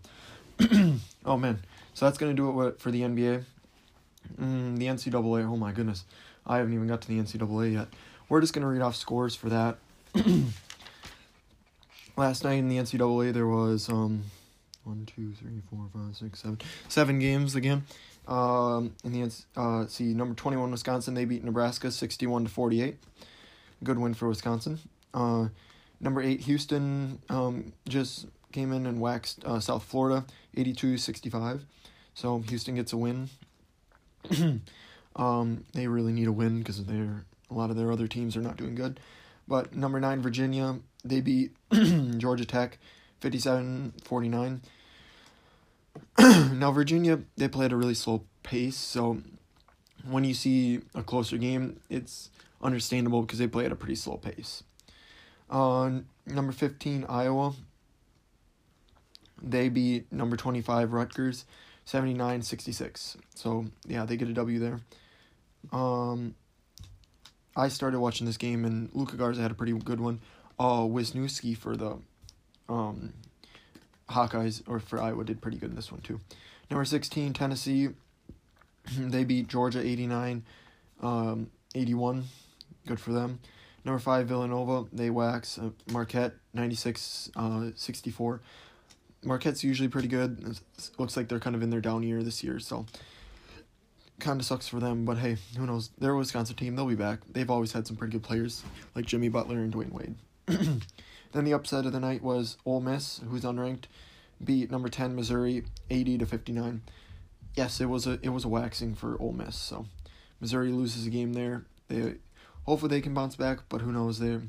oh 1.25 1.37
man. 1.37 1.59
So 1.93 2.05
that's 2.05 2.17
gonna 2.17 2.33
do 2.33 2.61
it 2.61 2.79
for 2.79 2.89
the 2.89 3.01
NBA. 3.01 3.43
Mm, 4.39 4.77
the 4.77 4.85
NCAA. 4.87 5.45
Oh 5.45 5.57
my 5.57 5.71
goodness, 5.71 6.05
I 6.45 6.57
haven't 6.57 6.73
even 6.73 6.87
got 6.87 7.01
to 7.01 7.07
the 7.07 7.19
NCAA 7.19 7.73
yet. 7.73 7.87
We're 8.29 8.41
just 8.41 8.53
gonna 8.53 8.67
read 8.67 8.81
off 8.81 8.95
scores 8.95 9.35
for 9.35 9.49
that. 9.49 9.77
Last 12.17 12.43
night 12.43 12.53
in 12.53 12.67
the 12.67 12.77
NCAA, 12.77 13.33
there 13.33 13.47
was 13.47 13.89
um, 13.89 14.23
one, 14.83 15.05
two, 15.05 15.33
three, 15.33 15.61
four, 15.69 15.87
five, 15.93 16.15
six, 16.15 16.41
seven, 16.41 16.59
seven 16.87 17.19
games 17.19 17.55
again. 17.55 17.83
Um, 18.27 18.95
in 19.03 19.11
the 19.13 19.31
uh, 19.55 19.87
see 19.87 20.13
number 20.13 20.35
twenty 20.35 20.57
one 20.57 20.71
Wisconsin, 20.71 21.13
they 21.13 21.25
beat 21.25 21.43
Nebraska 21.43 21.91
sixty 21.91 22.27
one 22.27 22.43
to 22.43 22.49
forty 22.49 22.81
eight. 22.81 22.97
Good 23.83 23.99
win 23.99 24.13
for 24.13 24.27
Wisconsin. 24.27 24.79
Uh, 25.13 25.47
number 25.99 26.21
eight 26.21 26.41
Houston 26.41 27.19
um, 27.29 27.73
just 27.87 28.27
came 28.51 28.71
in 28.71 28.85
and 28.85 28.99
waxed 28.99 29.43
uh, 29.45 29.59
South 29.59 29.83
Florida 29.83 30.25
82-65. 30.57 31.61
So 32.13 32.39
Houston 32.39 32.75
gets 32.75 32.93
a 32.93 32.97
win. 32.97 33.29
um, 35.15 35.65
they 35.73 35.87
really 35.87 36.11
need 36.11 36.27
a 36.27 36.31
win 36.31 36.59
because 36.59 36.83
they're 36.85 37.25
a 37.49 37.53
lot 37.53 37.69
of 37.69 37.75
their 37.75 37.91
other 37.91 38.07
teams 38.07 38.37
are 38.37 38.41
not 38.41 38.57
doing 38.57 38.75
good. 38.75 38.99
But 39.47 39.75
number 39.75 39.99
nine 39.99 40.21
Virginia, 40.21 40.79
they 41.03 41.21
beat 41.21 41.51
Georgia 42.17 42.45
Tech 42.45 42.77
57-49. 43.21 44.59
now 46.53 46.71
Virginia, 46.71 47.19
they 47.37 47.47
play 47.47 47.65
at 47.65 47.71
a 47.71 47.77
really 47.77 47.93
slow 47.93 48.23
pace, 48.43 48.77
so 48.77 49.21
when 50.09 50.23
you 50.23 50.33
see 50.33 50.79
a 50.95 51.03
closer 51.03 51.37
game, 51.37 51.79
it's 51.89 52.29
understandable 52.61 53.21
because 53.21 53.39
they 53.39 53.47
play 53.47 53.65
at 53.65 53.71
a 53.71 53.75
pretty 53.75 53.95
slow 53.95 54.17
pace. 54.17 54.63
Uh, 55.49 55.91
number 56.25 56.51
15, 56.51 57.05
Iowa. 57.07 57.53
They 59.41 59.69
beat 59.69 60.11
number 60.11 60.37
25, 60.37 60.93
Rutgers, 60.93 61.45
79 61.85 62.41
66. 62.43 63.17
So, 63.35 63.65
yeah, 63.87 64.05
they 64.05 64.17
get 64.17 64.29
a 64.29 64.33
W 64.33 64.59
there. 64.59 64.79
Um, 65.71 66.35
I 67.55 67.67
started 67.67 67.99
watching 67.99 68.27
this 68.27 68.37
game, 68.37 68.65
and 68.65 68.89
Luka 68.93 69.17
Garza 69.17 69.41
had 69.41 69.51
a 69.51 69.55
pretty 69.55 69.73
good 69.73 69.99
one. 69.99 70.21
Oh, 70.59 70.89
Wisniewski 70.91 71.57
for 71.57 71.75
the 71.75 71.97
um, 72.71 73.13
Hawkeyes, 74.09 74.63
or 74.67 74.79
for 74.79 75.01
Iowa, 75.01 75.23
did 75.23 75.41
pretty 75.41 75.57
good 75.57 75.69
in 75.69 75.75
this 75.75 75.91
one, 75.91 76.01
too. 76.01 76.19
Number 76.69 76.85
16, 76.85 77.33
Tennessee. 77.33 77.89
they 78.97 79.23
beat 79.23 79.47
Georgia 79.47 79.85
89 79.85 80.43
um, 81.01 81.51
81. 81.75 82.23
Good 82.87 82.99
for 82.99 83.11
them. 83.11 83.39
Number 83.83 83.99
5, 83.99 84.27
Villanova. 84.27 84.87
They 84.93 85.09
wax 85.09 85.57
uh, 85.57 85.71
Marquette 85.91 86.33
96 86.53 87.31
uh, 87.35 87.69
64. 87.75 88.41
Marquette's 89.23 89.63
usually 89.63 89.89
pretty 89.89 90.07
good. 90.07 90.43
It 90.77 90.89
looks 90.97 91.15
like 91.15 91.27
they're 91.27 91.39
kind 91.39 91.55
of 91.55 91.61
in 91.61 91.69
their 91.69 91.81
down 91.81 92.03
year 92.03 92.23
this 92.23 92.43
year, 92.43 92.59
so 92.59 92.85
kind 94.19 94.39
of 94.39 94.45
sucks 94.45 94.67
for 94.67 94.79
them. 94.79 95.05
But 95.05 95.17
hey, 95.17 95.37
who 95.57 95.65
knows? 95.65 95.89
They're 95.97 96.13
a 96.13 96.17
Wisconsin 96.17 96.55
team. 96.55 96.75
They'll 96.75 96.87
be 96.87 96.95
back. 96.95 97.19
They've 97.31 97.49
always 97.49 97.71
had 97.71 97.85
some 97.85 97.97
pretty 97.97 98.13
good 98.13 98.23
players 98.23 98.63
like 98.95 99.05
Jimmy 99.05 99.29
Butler 99.29 99.57
and 99.57 99.73
Dwyane 99.73 99.91
Wade. 99.91 100.15
then 101.31 101.45
the 101.45 101.53
upset 101.53 101.85
of 101.85 101.93
the 101.93 101.99
night 101.99 102.21
was 102.21 102.57
Ole 102.65 102.81
Miss, 102.81 103.21
who's 103.29 103.43
unranked, 103.43 103.85
beat 104.43 104.71
number 104.71 104.89
ten 104.89 105.15
Missouri 105.15 105.63
eighty 105.89 106.17
to 106.17 106.25
fifty 106.25 106.51
nine. 106.51 106.81
Yes, 107.55 107.81
it 107.81 107.89
was 107.89 108.07
a 108.07 108.19
it 108.21 108.29
was 108.29 108.45
a 108.45 108.49
waxing 108.49 108.95
for 108.95 109.19
Ole 109.21 109.33
Miss. 109.33 109.55
So 109.55 109.85
Missouri 110.39 110.71
loses 110.71 111.05
a 111.05 111.09
game 111.09 111.33
there. 111.33 111.65
They 111.87 112.15
hopefully 112.65 112.89
they 112.89 113.01
can 113.01 113.13
bounce 113.13 113.35
back, 113.35 113.59
but 113.69 113.81
who 113.81 113.91
knows? 113.91 114.19
They're 114.19 114.43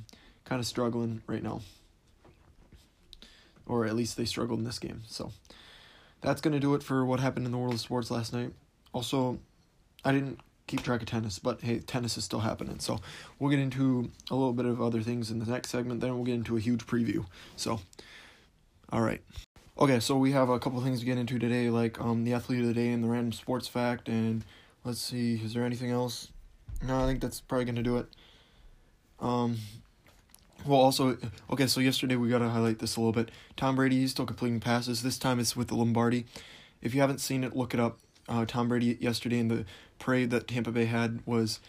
kind 0.45 0.61
of 0.61 0.67
struggling 0.67 1.23
right 1.27 1.43
now 1.43 1.61
or 3.67 3.87
at 3.87 3.97
least 3.97 4.17
they 4.17 4.25
struggled 4.25 4.59
in 4.59 4.65
this 4.65 4.79
game. 4.79 5.03
So 5.07 5.33
that's 6.21 6.41
to 6.41 6.61
do 6.61 6.75
it 6.75 6.83
for 6.83 7.05
what 7.05 7.21
happened 7.21 7.47
in 7.47 7.53
the 7.53 7.59
world 7.59 7.75
of 7.75 7.81
sports 7.81 8.11
last 8.11 8.33
night. 8.33 8.53
Also, 8.93 9.39
I 10.05 10.13
didn't 10.13 10.41
keep 10.67 10.83
track 10.83 11.03
of 11.03 11.09
tennis, 11.09 11.39
but 11.39 11.61
hey, 11.61 11.81
tennis 11.81 12.17
is 12.17 12.25
still 12.25 12.41
happening. 12.41 12.79
So 12.79 13.01
we'll 13.39 13.51
get 13.51 13.59
into 13.59 14.11
a 14.31 14.35
little 14.35 14.53
bit 14.53 14.67
of 14.67 14.81
other 14.81 15.03
things 15.03 15.31
in 15.31 15.39
the 15.39 15.47
next 15.47 15.71
segment. 15.71 16.01
Then 16.01 16.15
we'll 16.15 16.25
get 16.25 16.35
into 16.35 16.57
a 16.57 16.61
huge 16.61 16.87
preview. 16.87 17.27
So, 17.57 17.81
all 18.91 19.01
right. 19.01 19.21
Okay, 19.79 20.01
so 20.01 20.17
we 20.17 20.33
have 20.33 20.49
a 20.49 20.59
couple 20.59 20.81
things 20.83 21.01
to 21.01 21.07
get 21.07 21.19
into 21.19 21.39
today, 21.39 21.71
like 21.71 22.01
um 22.01 22.25
the 22.25 22.35
athlete 22.35 22.61
of 22.61 22.67
the 22.67 22.75
day 22.75 22.91
and 22.91 23.03
the 23.03 23.09
random 23.09 23.33
sports 23.33 23.69
fact, 23.69 24.09
and 24.09 24.45
let's 24.85 25.01
see, 25.01 25.41
is 25.43 25.55
there 25.55 25.65
anything 25.65 25.91
else? 25.91 26.29
No, 26.87 27.03
I 27.03 27.07
think 27.07 27.21
that's 27.21 27.41
probably 27.41 27.65
gonna 27.65 27.83
do 27.83 27.97
it. 27.97 28.07
Um, 29.19 29.59
well, 30.67 30.81
also, 30.81 31.17
okay, 31.51 31.67
so 31.67 31.81
yesterday 31.81 32.17
we 32.17 32.29
got 32.29 32.39
to 32.39 32.49
highlight 32.49 32.79
this 32.79 32.97
a 32.97 33.01
little 33.01 33.13
bit. 33.13 33.31
Tom 33.57 33.77
Brady 33.77 34.05
is 34.05 34.11
still 34.13 34.27
completing 34.27 34.61
passes. 34.61 35.03
This 35.03 35.19
time 35.19 35.41
it's 35.41 35.57
with 35.57 35.69
the 35.69 35.75
Lombardi. 35.75 36.27
If 36.81 36.95
you 36.95 37.01
haven't 37.01 37.19
seen 37.19 37.43
it, 37.43 37.57
look 37.57 37.75
it 37.75 37.81
up. 37.81 37.99
Uh, 38.29 38.45
Tom 38.47 38.69
Brady 38.69 38.97
yesterday 39.01 39.39
in 39.39 39.49
the 39.49 39.65
parade 39.99 40.31
that 40.31 40.49
Tampa 40.49 40.71
Bay 40.71 40.85
had 40.85 41.21
was 41.27 41.61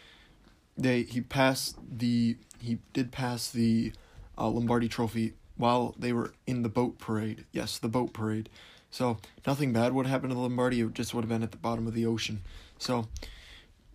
they 0.77 1.03
he 1.03 1.21
passed 1.21 1.77
the 1.89 2.37
he 2.59 2.79
did 2.93 3.11
pass 3.11 3.49
the 3.49 3.91
uh, 4.37 4.47
Lombardi 4.47 4.87
Trophy 4.87 5.33
while 5.57 5.95
they 5.97 6.13
were 6.13 6.33
in 6.47 6.63
the 6.63 6.69
boat 6.69 6.97
parade. 6.99 7.45
Yes, 7.51 7.77
the 7.77 7.89
boat 7.89 8.13
parade. 8.13 8.49
So 8.89 9.17
nothing 9.45 9.73
bad 9.73 9.93
would 9.93 10.05
happen 10.05 10.29
to 10.29 10.35
the 10.35 10.41
Lombardi. 10.41 10.81
It 10.81 10.93
just 10.93 11.13
would 11.13 11.23
have 11.23 11.29
been 11.29 11.43
at 11.43 11.51
the 11.51 11.57
bottom 11.57 11.87
of 11.87 11.93
the 11.93 12.05
ocean. 12.05 12.41
So 12.77 13.07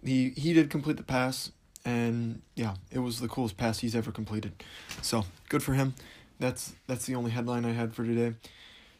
he 0.04 0.30
he 0.30 0.52
did 0.52 0.70
complete 0.70 0.96
the 0.96 1.02
pass 1.02 1.52
and 1.84 2.42
yeah, 2.54 2.74
it 2.90 2.98
was 2.98 3.20
the 3.20 3.28
coolest 3.28 3.56
pass 3.56 3.78
he's 3.78 3.94
ever 3.94 4.12
completed. 4.12 4.52
So 5.02 5.24
good 5.48 5.62
for 5.62 5.74
him. 5.74 5.94
That's 6.38 6.74
that's 6.86 7.06
the 7.06 7.14
only 7.14 7.30
headline 7.30 7.64
I 7.64 7.72
had 7.72 7.94
for 7.94 8.04
today. 8.04 8.34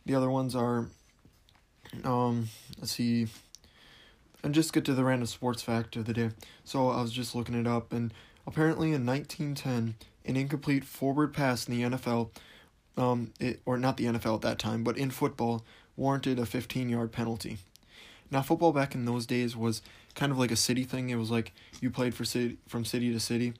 The 0.07 0.15
other 0.15 0.31
ones 0.31 0.57
are, 0.57 0.87
um, 2.03 2.49
let's 2.79 2.93
see, 2.93 3.27
and 4.43 4.55
just 4.55 4.73
get 4.73 4.85
to 4.85 4.95
the 4.95 5.05
random 5.05 5.27
sports 5.27 5.63
fact 5.63 5.97
of 5.97 6.05
the 6.05 6.13
day. 6.13 6.31
So 6.65 6.91
I 6.91 7.03
was 7.03 7.13
just 7.13 7.35
looking 7.35 7.55
it 7.55 7.67
up, 7.67 7.93
and 7.93 8.13
apparently 8.47 8.93
in 8.93 9.05
1910, 9.05 9.97
an 10.25 10.37
incomplete 10.37 10.85
forward 10.85 11.33
pass 11.33 11.67
in 11.67 11.75
the 11.75 11.97
NFL, 11.97 12.31
um, 12.97 13.33
it, 13.41 13.61
or 13.65 13.79
not 13.79 13.97
the 13.97 14.05
NFL 14.05 14.37
at 14.37 14.41
that 14.43 14.59
time, 14.59 14.85
but 14.85 14.97
in 14.97 15.11
football, 15.11 15.65
warranted 15.97 16.39
a 16.39 16.47
15 16.47 16.89
yard 16.89 17.13
penalty. 17.13 17.59
Now, 18.31 18.43
football 18.43 18.73
back 18.73 18.95
in 18.95 19.05
those 19.07 19.27
days 19.27 19.57
was 19.57 19.81
kind 20.15 20.31
of 20.31 20.39
like 20.39 20.51
a 20.51 20.57
city 20.57 20.85
thing. 20.85 21.11
It 21.11 21.17
was 21.17 21.31
like 21.31 21.53
you 21.81 21.91
played 21.91 22.15
for 22.15 22.25
city 22.25 22.59
from 22.67 22.85
city 22.85 23.13
to 23.13 23.21
city, 23.21 23.55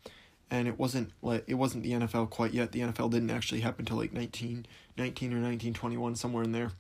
and 0.51 0.69
it 0.69 0.79
wasn't 0.79 1.11
like 1.23 1.45
it 1.47 1.55
wasn't 1.55 1.85
the 1.85 1.93
NFL 1.93 2.31
quite 2.31 2.53
yet. 2.53 2.73
The 2.73 2.81
NFL 2.81 3.11
didn't 3.11 3.31
actually 3.31 3.61
happen 3.61 3.83
until 3.83 3.97
like 3.97 4.13
19, 4.13 4.67
19 4.97 5.33
or 5.33 5.37
nineteen 5.37 5.73
twenty 5.73 5.97
one 5.97 6.15
somewhere 6.17 6.45
in 6.45 6.53
there, 6.53 6.73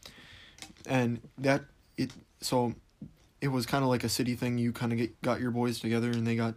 and 0.86 1.20
that 1.38 1.62
it 1.96 2.10
so 2.40 2.74
it 3.40 3.48
was 3.48 3.66
kind 3.66 3.84
of 3.84 3.90
like 3.90 4.04
a 4.04 4.08
city 4.08 4.34
thing. 4.34 4.58
You 4.58 4.72
kind 4.72 4.92
of 4.92 5.08
got 5.22 5.40
your 5.40 5.50
boys 5.50 5.80
together, 5.80 6.10
and 6.10 6.26
they 6.26 6.36
got 6.36 6.54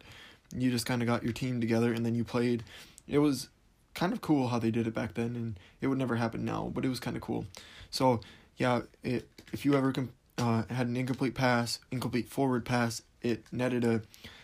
you 0.56 0.70
just 0.70 0.86
kind 0.86 1.02
of 1.02 1.08
got 1.08 1.24
your 1.24 1.34
team 1.34 1.62
together, 1.62 1.94
and 1.94 2.06
then 2.06 2.16
you 2.16 2.24
played. 2.24 2.64
It 3.08 3.20
was 3.20 3.50
kind 3.94 4.14
of 4.14 4.22
cool 4.22 4.48
how 4.48 4.60
they 4.60 4.72
did 4.72 4.88
it 4.88 4.94
back 4.94 5.14
then, 5.14 5.36
and 5.36 5.60
it 5.82 5.88
would 5.88 5.98
never 5.98 6.16
happen 6.16 6.46
now, 6.46 6.72
but 6.74 6.86
it 6.86 6.90
was 6.90 7.00
kind 7.00 7.16
of 7.16 7.22
cool. 7.22 7.46
So 7.90 8.22
yeah, 8.58 8.82
it 9.04 9.28
if 9.54 9.66
you 9.66 9.76
ever 9.76 9.92
can 9.92 10.10
uh, 10.38 10.64
had 10.70 10.88
an 10.88 10.98
incomplete 10.98 11.36
pass, 11.36 11.80
incomplete 11.92 12.30
forward 12.30 12.66
pass. 12.66 13.02
It 13.22 13.44
netted 13.52 13.84
a 13.84 14.02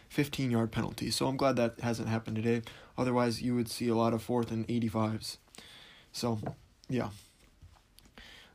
15 0.09 0.51
yard 0.51 0.71
penalty. 0.71 1.11
So 1.11 1.27
I'm 1.27 1.37
glad 1.37 1.55
that 1.55 1.79
hasn't 1.81 2.09
happened 2.09 2.35
today. 2.35 2.61
Otherwise, 2.97 3.41
you 3.41 3.55
would 3.55 3.69
see 3.69 3.89
a 3.89 3.95
lot 3.95 4.13
of 4.13 4.21
fourth 4.21 4.51
and 4.51 4.67
85s. 4.67 5.37
So, 6.11 6.39
yeah. 6.89 7.09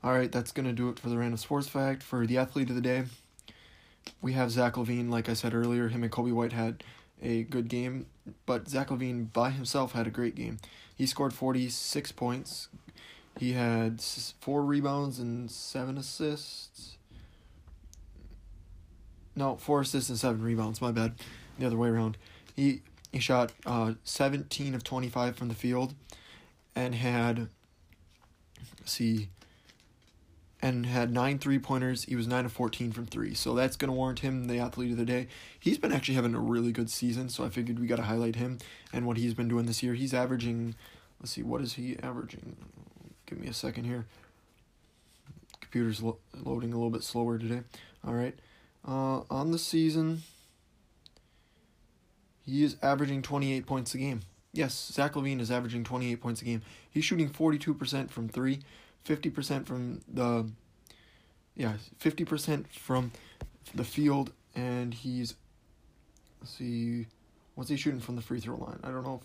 All 0.02 0.12
right, 0.12 0.32
that's 0.32 0.50
going 0.50 0.66
to 0.66 0.72
do 0.72 0.88
it 0.88 0.98
for 0.98 1.08
the 1.08 1.16
random 1.16 1.36
sports 1.36 1.68
fact. 1.68 2.02
For 2.02 2.26
the 2.26 2.38
athlete 2.38 2.70
of 2.70 2.74
the 2.74 2.80
day, 2.80 3.04
we 4.20 4.32
have 4.32 4.50
Zach 4.50 4.74
LaVine, 4.74 5.10
Like 5.10 5.28
I 5.28 5.34
said 5.34 5.54
earlier, 5.54 5.88
him 5.88 6.02
and 6.02 6.12
Coby 6.12 6.32
White 6.32 6.52
had 6.52 6.84
a 7.20 7.44
good 7.44 7.68
game, 7.68 8.06
but 8.46 8.68
Zach 8.68 8.88
LaVine 8.88 9.32
by 9.32 9.50
himself 9.50 9.92
had 9.92 10.06
a 10.06 10.10
great 10.10 10.34
game. 10.34 10.58
He 10.94 11.06
scored 11.06 11.32
46 11.32 12.12
points. 12.12 12.68
He 13.38 13.52
had 13.52 14.00
four 14.40 14.64
rebounds 14.64 15.18
and 15.18 15.50
seven 15.50 15.96
assists. 15.96 16.96
No, 19.34 19.56
four 19.56 19.80
assists 19.80 20.10
and 20.10 20.18
seven 20.18 20.42
rebounds. 20.42 20.80
My 20.80 20.92
bad. 20.92 21.14
The 21.58 21.66
other 21.66 21.76
way 21.76 21.88
around. 21.88 22.16
He 22.54 22.82
he 23.12 23.18
shot 23.18 23.52
uh, 23.66 23.94
17 24.04 24.74
of 24.74 24.82
25 24.82 25.36
from 25.36 25.48
the 25.48 25.54
field, 25.54 25.94
and 26.74 26.94
had 26.94 27.48
see, 28.84 29.28
and 30.62 30.86
had 30.86 31.12
nine 31.12 31.40
three 31.40 31.58
pointers. 31.58 32.04
He 32.04 32.14
was 32.14 32.28
nine 32.28 32.44
of 32.44 32.52
14 32.52 32.92
from 32.92 33.06
three. 33.06 33.34
So 33.34 33.54
that's 33.54 33.76
gonna 33.76 33.92
warrant 33.92 34.20
him 34.20 34.46
the 34.46 34.60
athlete 34.60 34.92
of 34.92 34.96
the 34.96 35.04
day. 35.04 35.26
He's 35.58 35.76
been 35.76 35.92
actually 35.92 36.14
having 36.14 36.34
a 36.34 36.40
really 36.40 36.70
good 36.70 36.88
season. 36.88 37.28
So 37.28 37.44
I 37.44 37.50
figured 37.50 37.80
we 37.80 37.88
gotta 37.88 38.04
highlight 38.04 38.36
him 38.36 38.58
and 38.92 39.06
what 39.06 39.16
he's 39.16 39.34
been 39.34 39.48
doing 39.48 39.66
this 39.66 39.82
year. 39.82 39.94
He's 39.94 40.14
averaging. 40.14 40.76
Let's 41.20 41.32
see, 41.32 41.42
what 41.42 41.60
is 41.60 41.74
he 41.74 41.98
averaging? 42.02 42.56
Give 43.26 43.38
me 43.38 43.48
a 43.48 43.52
second 43.52 43.84
here. 43.84 44.06
Computer's 45.60 46.02
lo- 46.02 46.18
loading 46.42 46.72
a 46.72 46.76
little 46.76 46.90
bit 46.90 47.02
slower 47.02 47.38
today. 47.38 47.62
All 48.06 48.14
right. 48.14 48.38
Uh, 48.86 49.22
on 49.30 49.52
the 49.52 49.58
season, 49.58 50.22
he 52.44 52.64
is 52.64 52.76
averaging 52.82 53.22
28 53.22 53.66
points 53.66 53.94
a 53.94 53.98
game. 53.98 54.20
Yes, 54.52 54.90
Zach 54.92 55.14
LaVine 55.14 55.40
is 55.40 55.50
averaging 55.50 55.84
28 55.84 56.20
points 56.20 56.42
a 56.42 56.44
game. 56.44 56.62
He's 56.90 57.04
shooting 57.04 57.30
42% 57.30 58.10
from 58.10 58.28
three, 58.28 58.60
50% 59.06 59.66
from 59.66 60.00
the, 60.12 60.48
yeah, 61.56 61.74
50% 62.00 62.66
from 62.68 63.12
the 63.74 63.84
field, 63.84 64.32
and 64.54 64.94
he's 64.94 65.34
let's 66.42 66.54
see, 66.54 67.06
what's 67.54 67.70
he 67.70 67.76
shooting 67.76 68.00
from 68.00 68.16
the 68.16 68.22
free 68.22 68.40
throw 68.40 68.56
line? 68.56 68.80
I 68.82 68.90
don't 68.90 69.04
know. 69.04 69.20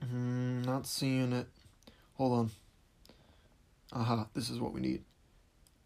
If, 0.00 0.08
mm, 0.08 0.64
not 0.64 0.86
seeing 0.86 1.32
it. 1.32 1.48
Hold 2.16 2.32
on. 2.32 2.50
Aha, 3.92 4.26
this 4.34 4.48
is 4.48 4.60
what 4.60 4.72
we 4.72 4.80
need. 4.80 5.02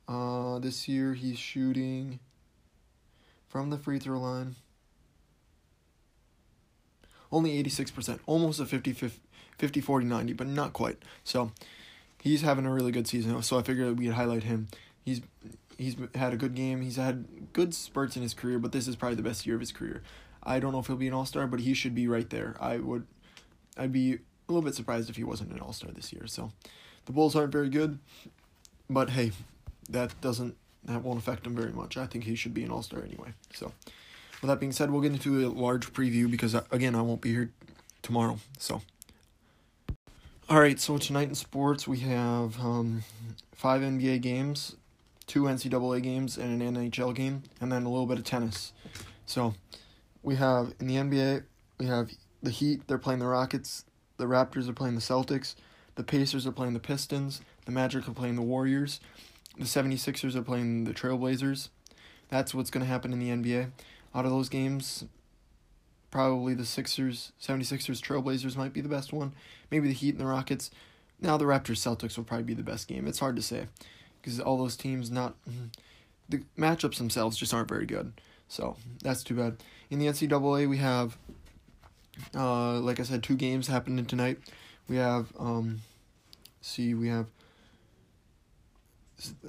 Uh, 0.07 0.59
this 0.59 0.87
year 0.87 1.15
he's 1.15 1.39
shooting 1.39 2.21
from 3.49 3.71
the 3.71 3.79
free 3.79 3.99
throw 3.99 4.19
line. 4.19 4.57
Only 7.33 7.63
86%, 7.63 8.21
almost 8.27 8.61
a 8.61 8.67
50, 8.67 8.93
50 9.59 9.81
40 9.81 10.07
90, 10.07 10.33
but 10.35 10.47
not 10.47 10.73
quite. 10.75 10.99
So 11.25 11.53
he's 12.23 12.43
having 12.43 12.67
a 12.67 12.73
really 12.73 12.93
good 12.93 13.07
season. 13.07 13.41
So 13.43 13.59
I 13.59 13.63
figured 13.63 13.99
we'd 13.99 14.13
highlight 14.13 14.45
him. 14.45 14.69
He's 15.05 15.21
he's 15.77 15.97
had 16.15 16.33
a 16.33 16.37
good 16.37 16.55
game. 16.55 16.83
He's 16.83 16.97
had 16.97 17.53
good 17.53 17.75
spurts 17.75 18.17
in 18.17 18.23
his 18.23 18.35
career, 18.35 18.59
but 18.59 18.73
this 18.73 18.89
is 18.89 18.97
probably 18.97 19.17
the 19.17 19.23
best 19.23 19.47
year 19.47 19.55
of 19.55 19.61
his 19.61 19.73
career. 19.73 20.03
I 20.43 20.61
don't 20.61 20.73
know 20.73 20.81
if 20.81 20.87
he'll 20.87 20.97
be 20.97 21.09
an 21.09 21.15
all 21.15 21.27
star, 21.27 21.47
but 21.47 21.61
he 21.61 21.75
should 21.75 21.95
be 21.95 22.09
right 22.09 22.29
there. 22.31 22.57
I 22.61 22.79
would, 22.79 23.07
I'd 23.77 23.93
be 23.93 24.15
a 24.15 24.19
little 24.53 24.63
bit 24.63 24.75
surprised 24.75 25.11
if 25.11 25.17
he 25.17 25.25
wasn't 25.25 25.53
an 25.53 25.61
all 25.61 25.73
star 25.73 25.91
this 25.91 26.13
year. 26.13 26.27
So, 26.27 26.53
the 27.07 27.13
Bulls 27.13 27.37
aren't 27.37 27.53
very 27.53 27.69
good, 27.69 27.99
but 28.89 29.11
hey, 29.11 29.33
that 29.89 30.21
doesn't 30.21 30.57
that 30.85 31.03
won't 31.03 31.19
affect 31.19 31.47
him 31.47 31.55
very 31.55 31.73
much. 31.73 31.97
I 31.97 32.07
think 32.07 32.25
he 32.25 32.35
should 32.35 32.55
be 32.55 32.65
an 32.65 32.71
all 32.71 32.83
star 32.83 33.03
anyway. 33.03 33.35
So, 33.53 33.73
with 34.41 34.49
that 34.49 34.61
being 34.61 34.73
said, 34.73 34.91
we'll 34.91 35.03
get 35.03 35.13
into 35.13 35.47
a 35.47 35.49
large 35.49 35.93
preview 35.93 36.31
because 36.31 36.55
uh, 36.55 36.65
again, 36.71 36.95
I 36.95 37.03
won't 37.03 37.21
be 37.21 37.31
here 37.31 37.53
tomorrow. 38.03 38.39
So. 38.59 38.83
All 40.51 40.61
right, 40.61 40.81
so 40.81 40.97
tonight 40.97 41.29
in 41.29 41.35
sports 41.35 41.87
we 41.87 41.99
have 42.01 42.59
um, 42.61 43.05
five 43.53 43.83
NBA 43.83 44.23
games 44.23 44.77
two 45.29 45.43
NCAA 45.43 46.03
games 46.03 46.37
and 46.37 46.61
an 46.61 46.75
NHL 46.75 47.15
game, 47.15 47.45
and 47.61 47.71
then 47.71 47.85
a 47.85 47.89
little 47.89 48.07
bit 48.07 48.19
of 48.19 48.25
tennis. 48.25 48.73
So 49.27 49.55
we 50.23 50.35
have 50.37 50.75
in 50.81 50.89
the 50.89 50.97
NBA, 50.97 51.45
we 51.79 51.87
have 51.87 52.11
the 52.43 52.51
Heat, 52.51 52.89
they're 52.89 52.99
playing 52.99 53.21
the 53.21 53.27
Rockets, 53.27 53.85
the 54.17 54.25
Raptors 54.25 54.69
are 54.69 54.73
playing 54.73 54.95
the 54.97 55.01
Celtics, 55.01 55.55
the 55.95 56.03
Pacers 56.03 56.47
are 56.47 56.53
playing 56.53 56.73
the 56.73 56.81
Pistons, 56.81 57.43
the 57.67 57.73
Magic 57.73 58.09
are 58.09 58.13
playing 58.13 58.37
the 58.37 58.43
Warriors, 58.43 59.01
the 59.57 59.65
76ers 59.65 60.35
are 60.35 60.43
playing 60.43 60.85
the 60.85 60.95
Trailblazers. 60.95 61.69
That's 62.31 62.55
what's 62.55 62.71
going 62.71 62.85
to 62.85 62.91
happen 62.91 63.13
in 63.13 63.19
the 63.19 63.29
NBA. 63.29 63.71
Out 64.15 64.25
of 64.25 64.31
those 64.31 64.49
games, 64.49 65.05
probably 66.11 66.55
the 66.55 66.65
Sixers, 66.65 67.33
76ers, 67.41 68.01
Trailblazers 68.01 68.57
might 68.57 68.73
be 68.73 68.81
the 68.81 68.89
best 68.89 69.13
one. 69.13 69.33
Maybe 69.71 69.89
the 69.89 69.95
Heat 69.95 70.15
and 70.15 70.21
the 70.21 70.27
Rockets. 70.27 70.71
Now 71.21 71.37
the 71.37 71.45
Raptors 71.45 71.79
Celtics 71.79 72.17
will 72.17 72.25
probably 72.25 72.45
be 72.45 72.55
the 72.55 72.63
best 72.63 72.89
game. 72.89 73.07
It's 73.07 73.19
hard 73.19 73.37
to 73.37 73.43
say 73.43 73.67
because 74.21 74.41
all 74.41 74.59
those 74.59 74.77
teams 74.77 75.11
not 75.11 75.35
the 76.29 76.43
matchups 76.59 76.99
themselves 76.99 77.37
just 77.37 77.55
aren't 77.55 77.69
very 77.69 77.87
good. 77.87 78.13
So 78.49 78.77
that's 79.03 79.23
too 79.23 79.35
bad. 79.35 79.57
In 79.91 79.99
the 79.99 80.07
NCAA, 80.07 80.69
we 80.69 80.79
have, 80.79 81.17
uh, 82.35 82.75
like 82.81 83.01
I 83.01 83.03
said, 83.03 83.23
two 83.23 83.37
games 83.37 83.67
happening 83.67 84.05
tonight. 84.07 84.39
We 84.89 84.97
have, 84.97 85.33
um, 85.39 85.83
see, 86.61 86.95
we 86.95 87.09
have 87.09 87.27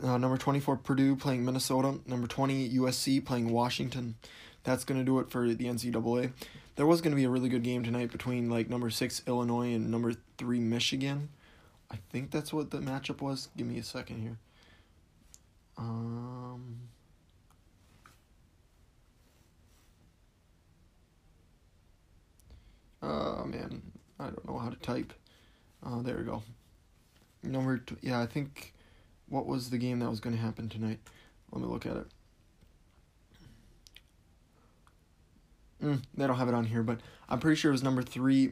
uh, 0.03 0.17
number 0.17 0.37
24 0.37 0.77
Purdue 0.77 1.15
playing 1.15 1.45
Minnesota, 1.45 1.99
number 2.05 2.27
20 2.27 2.69
USC 2.71 3.23
playing 3.23 3.51
Washington. 3.51 4.15
That's 4.63 4.83
going 4.83 4.99
to 4.99 5.05
do 5.05 5.19
it 5.19 5.31
for 5.31 5.47
the 5.47 5.65
NCAA. 5.65 6.31
There 6.75 6.85
was 6.85 7.01
going 7.01 7.11
to 7.11 7.15
be 7.15 7.25
a 7.25 7.29
really 7.29 7.49
good 7.49 7.63
game 7.63 7.83
tonight 7.83 8.11
between 8.11 8.49
like 8.49 8.69
number 8.69 8.89
6 8.89 9.23
Illinois 9.27 9.73
and 9.73 9.89
number 9.89 10.13
3 10.37 10.59
Michigan. 10.59 11.29
I 11.91 11.97
think 12.11 12.31
that's 12.31 12.53
what 12.53 12.71
the 12.71 12.79
matchup 12.79 13.21
was. 13.21 13.49
Give 13.57 13.67
me 13.67 13.79
a 13.79 13.83
second 13.83 14.21
here. 14.21 14.37
Um, 15.77 16.77
oh 23.01 23.45
man, 23.45 23.81
I 24.19 24.25
don't 24.25 24.47
know 24.47 24.57
how 24.57 24.69
to 24.69 24.75
type. 24.75 25.13
Uh, 25.85 26.01
there 26.01 26.17
we 26.17 26.23
go. 26.23 26.43
Number 27.43 27.77
two, 27.77 27.97
yeah, 28.01 28.19
I 28.19 28.25
think. 28.25 28.73
What 29.29 29.45
was 29.45 29.69
the 29.69 29.77
game 29.77 29.99
that 29.99 30.09
was 30.09 30.19
going 30.19 30.35
to 30.35 30.41
happen 30.41 30.69
tonight? 30.69 30.99
Let 31.51 31.61
me 31.61 31.67
look 31.67 31.85
at 31.85 31.95
it. 31.95 32.07
Mm, 35.83 36.01
they 36.15 36.27
don't 36.27 36.37
have 36.37 36.49
it 36.49 36.53
on 36.53 36.65
here, 36.65 36.83
but 36.83 36.99
I'm 37.29 37.39
pretty 37.39 37.55
sure 37.55 37.71
it 37.71 37.73
was 37.73 37.83
number 37.83 38.01
three, 38.01 38.51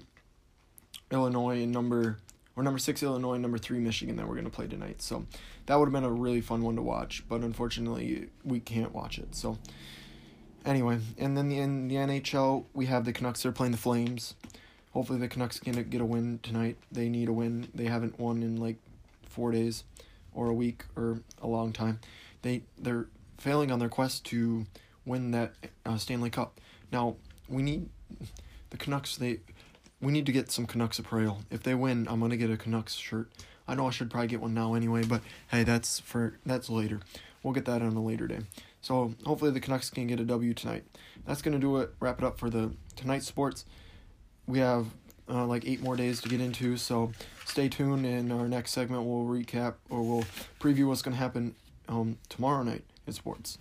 Illinois, 1.12 1.62
and 1.64 1.72
number 1.72 2.18
or 2.56 2.64
number 2.64 2.80
six 2.80 3.04
Illinois, 3.04 3.34
and 3.34 3.42
number 3.42 3.60
three 3.60 3.80
Michigan 3.80 4.16
that 4.16 4.28
we're 4.28 4.36
gonna 4.36 4.50
play 4.50 4.68
tonight. 4.68 5.02
So 5.02 5.26
that 5.68 5.76
would 5.78 5.86
have 5.86 5.94
been 5.94 6.04
a 6.04 6.12
really 6.12 6.42
fun 6.42 6.64
one 6.64 6.76
to 6.76 6.82
watch, 6.82 7.24
but 7.30 7.42
unfortunately 7.42 8.30
we 8.44 8.60
can't 8.60 8.94
watch 8.94 9.20
it. 9.20 9.36
So 9.36 9.58
anyway, 10.66 11.00
and 11.18 11.38
then 11.38 11.50
the, 11.50 11.60
in 11.60 11.88
the 11.88 11.96
NHL 11.96 12.66
we 12.74 12.88
have 12.88 13.06
the 13.06 13.14
Canucks. 13.14 13.44
They're 13.44 13.52
playing 13.52 13.74
the 13.74 13.78
Flames. 13.78 14.36
Hopefully 14.92 15.20
the 15.20 15.28
Canucks 15.28 15.60
can 15.60 15.82
get 15.90 16.02
a 16.02 16.06
win 16.06 16.40
tonight. 16.42 16.78
They 16.92 17.10
need 17.10 17.30
a 17.30 17.34
win. 17.34 17.68
They 17.76 17.86
haven't 17.86 18.20
won 18.20 18.42
in 18.42 18.58
like 18.58 18.78
four 19.30 19.52
days, 19.52 19.84
or 20.34 20.48
a 20.50 20.54
week, 20.54 20.86
or 20.96 21.22
a 21.42 21.48
long 21.48 21.74
time. 21.74 22.00
They 22.42 22.64
they're 22.78 23.08
failing 23.38 23.72
on 23.72 23.78
their 23.78 23.90
quest 23.90 24.26
to 24.26 24.66
win 25.06 25.32
that 25.32 25.54
uh, 25.86 25.98
Stanley 25.98 26.32
Cup. 26.32 26.60
Now 26.92 27.16
we 27.50 27.62
need 27.64 27.90
the 28.70 28.78
Canucks. 28.78 29.18
They 29.18 29.40
we 30.02 30.12
need 30.12 30.26
to 30.26 30.32
get 30.32 30.52
some 30.52 30.66
Canucks 30.66 31.00
apparel. 31.00 31.40
If 31.50 31.64
they 31.64 31.76
win, 31.76 32.08
I'm 32.10 32.20
gonna 32.20 32.38
get 32.38 32.50
a 32.50 32.58
Canucks 32.58 32.96
shirt. 32.96 33.30
I 33.68 33.76
know 33.76 33.88
I 33.88 33.90
should 33.90 34.10
probably 34.10 34.28
get 34.28 34.42
one 34.42 34.54
now 34.54 34.74
anyway, 34.76 35.04
but 35.04 35.22
hey, 35.50 35.64
that's 35.64 36.00
for 36.00 36.38
that's 36.46 36.70
later. 36.70 37.02
We'll 37.44 37.54
get 37.54 37.66
that 37.66 37.82
on 37.82 37.96
a 37.96 38.02
later 38.02 38.28
day. 38.28 38.40
So 38.82 39.14
hopefully 39.26 39.52
the 39.52 39.60
Canucks 39.60 39.90
can 39.90 40.08
get 40.08 40.20
a 40.20 40.26
W 40.26 40.54
tonight. 40.54 40.86
That's 41.26 41.42
gonna 41.42 41.60
do 41.60 41.78
it. 41.78 41.94
Wrap 42.00 42.20
it 42.20 42.26
up 42.26 42.40
for 42.40 42.50
the 42.50 42.72
tonight 42.96 43.24
sports. 43.24 43.66
We 44.46 44.60
have 44.60 44.88
uh, 45.30 45.46
like 45.46 45.68
eight 45.68 45.82
more 45.82 45.96
days 45.98 46.22
to 46.22 46.30
get 46.30 46.40
into, 46.40 46.78
so 46.78 47.12
stay 47.46 47.68
tuned. 47.68 48.06
In 48.06 48.32
our 48.32 48.48
next 48.48 48.72
segment, 48.72 49.04
we'll 49.04 49.26
recap 49.26 49.76
or 49.90 50.02
we'll 50.02 50.26
preview 50.60 50.88
what's 50.88 51.02
gonna 51.02 51.18
happen 51.18 51.56
um, 51.90 52.18
tomorrow 52.30 52.64
night 52.64 52.84
in 53.06 53.14
sports. 53.14 53.58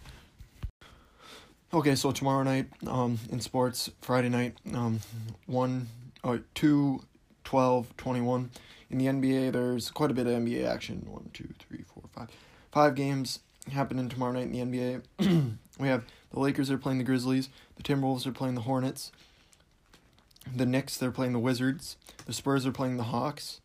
Okay, 1.75 1.97
so 1.97 2.13
tomorrow 2.13 2.45
night 2.45 2.67
um, 2.87 3.19
in 3.29 3.41
sports, 3.41 3.91
Friday 4.01 4.29
night, 4.29 4.57
um, 4.73 5.01
one 5.47 5.89
uh, 6.23 6.39
2, 6.55 7.03
12, 7.43 7.97
21. 7.97 8.51
In 8.89 8.99
the 8.99 9.07
NBA, 9.07 9.53
there's 9.53 9.91
quite 9.91 10.13
a 10.13 10.15
bit 10.15 10.29
of 10.29 10.33
NBA 10.35 10.65
action. 10.65 11.05
One, 11.11 11.29
two, 11.35 11.49
three, 11.59 11.83
four, 11.93 12.05
five. 12.15 12.29
Five 12.71 12.95
games 12.95 13.41
happening 13.73 14.09
tomorrow 14.09 14.33
night 14.33 14.53
in 14.53 14.53
the 14.53 15.03
NBA. 15.19 15.57
we 15.81 15.89
have 15.89 16.05
the 16.33 16.39
Lakers 16.39 16.71
are 16.71 16.79
playing 16.79 16.99
the 16.99 17.05
Grizzlies. 17.05 17.49
The 17.75 17.83
Timberwolves 17.83 18.27
are 18.27 18.33
playing 18.33 18.55
the 18.55 18.61
Hornets. 18.63 19.11
The 20.55 20.67
Knicks, 20.67 20.97
they're 20.97 21.11
playing 21.11 21.33
the 21.33 21.41
Wizards. 21.41 21.97
The 22.27 22.33
Spurs 22.33 22.65
are 22.65 22.73
playing 22.73 22.97
the 22.97 23.05
Hawks. 23.05 23.61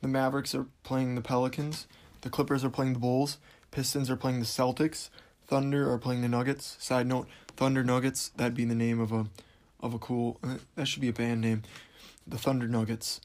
The 0.00 0.08
Mavericks 0.08 0.54
are 0.54 0.66
playing 0.84 1.16
the 1.16 1.20
Pelicans. 1.20 1.86
The 2.22 2.30
Clippers 2.30 2.64
are 2.64 2.70
playing 2.70 2.94
the 2.94 2.98
Bulls. 2.98 3.36
Pistons 3.70 4.08
are 4.08 4.16
playing 4.16 4.40
the 4.40 4.46
Celtics. 4.46 5.10
Thunder 5.46 5.90
are 5.92 5.98
playing 5.98 6.22
the 6.22 6.28
Nuggets. 6.28 6.76
Side 6.80 7.06
note, 7.06 7.28
Thunder 7.56 7.84
Nuggets, 7.84 8.30
that'd 8.36 8.54
be 8.54 8.64
the 8.64 8.74
name 8.74 9.00
of 9.00 9.12
a 9.12 9.26
of 9.80 9.94
a 9.94 9.98
cool 9.98 10.38
uh, 10.42 10.56
that 10.74 10.86
should 10.86 11.02
be 11.02 11.08
a 11.08 11.12
band 11.12 11.40
name 11.40 11.62
the 12.26 12.38
Thunder 12.38 12.66
Nuggets. 12.66 13.20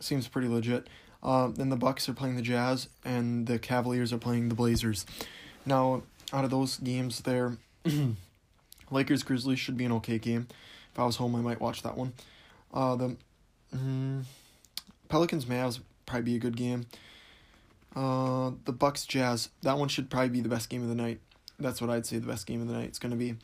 Seems 0.00 0.28
pretty 0.28 0.48
legit. 0.48 0.88
Uh, 1.22 1.48
then 1.48 1.70
the 1.70 1.76
Bucks 1.76 2.08
are 2.08 2.14
playing 2.14 2.36
the 2.36 2.42
Jazz, 2.42 2.88
and 3.04 3.46
the 3.46 3.58
Cavaliers 3.58 4.12
are 4.12 4.18
playing 4.18 4.48
the 4.48 4.54
Blazers. 4.54 5.06
Now, 5.64 6.02
out 6.32 6.44
of 6.44 6.50
those 6.50 6.76
games, 6.78 7.20
there, 7.20 7.56
Lakers 8.90 9.22
Grizzlies 9.22 9.58
should 9.58 9.76
be 9.76 9.84
an 9.84 9.92
okay 9.92 10.18
game. 10.18 10.48
If 10.92 10.98
I 10.98 11.04
was 11.04 11.16
home, 11.16 11.34
I 11.34 11.40
might 11.40 11.60
watch 11.60 11.82
that 11.82 11.96
one. 11.96 12.12
Uh, 12.72 12.96
the 12.96 13.16
mm, 13.74 14.24
Pelicans 15.08 15.46
Mavs 15.46 15.80
probably 16.06 16.32
be 16.32 16.36
a 16.36 16.40
good 16.40 16.56
game. 16.56 16.86
Uh, 17.96 18.50
the 18.64 18.72
Bucks 18.72 19.06
Jazz 19.06 19.50
that 19.62 19.78
one 19.78 19.88
should 19.88 20.10
probably 20.10 20.28
be 20.28 20.40
the 20.40 20.48
best 20.48 20.68
game 20.68 20.82
of 20.82 20.88
the 20.88 20.94
night. 20.94 21.20
That's 21.58 21.80
what 21.80 21.90
I'd 21.90 22.06
say 22.06 22.18
the 22.18 22.26
best 22.26 22.46
game 22.46 22.60
of 22.60 22.68
the 22.68 22.74
night. 22.74 22.90
is 22.90 22.98
gonna 22.98 23.16
be 23.16 23.36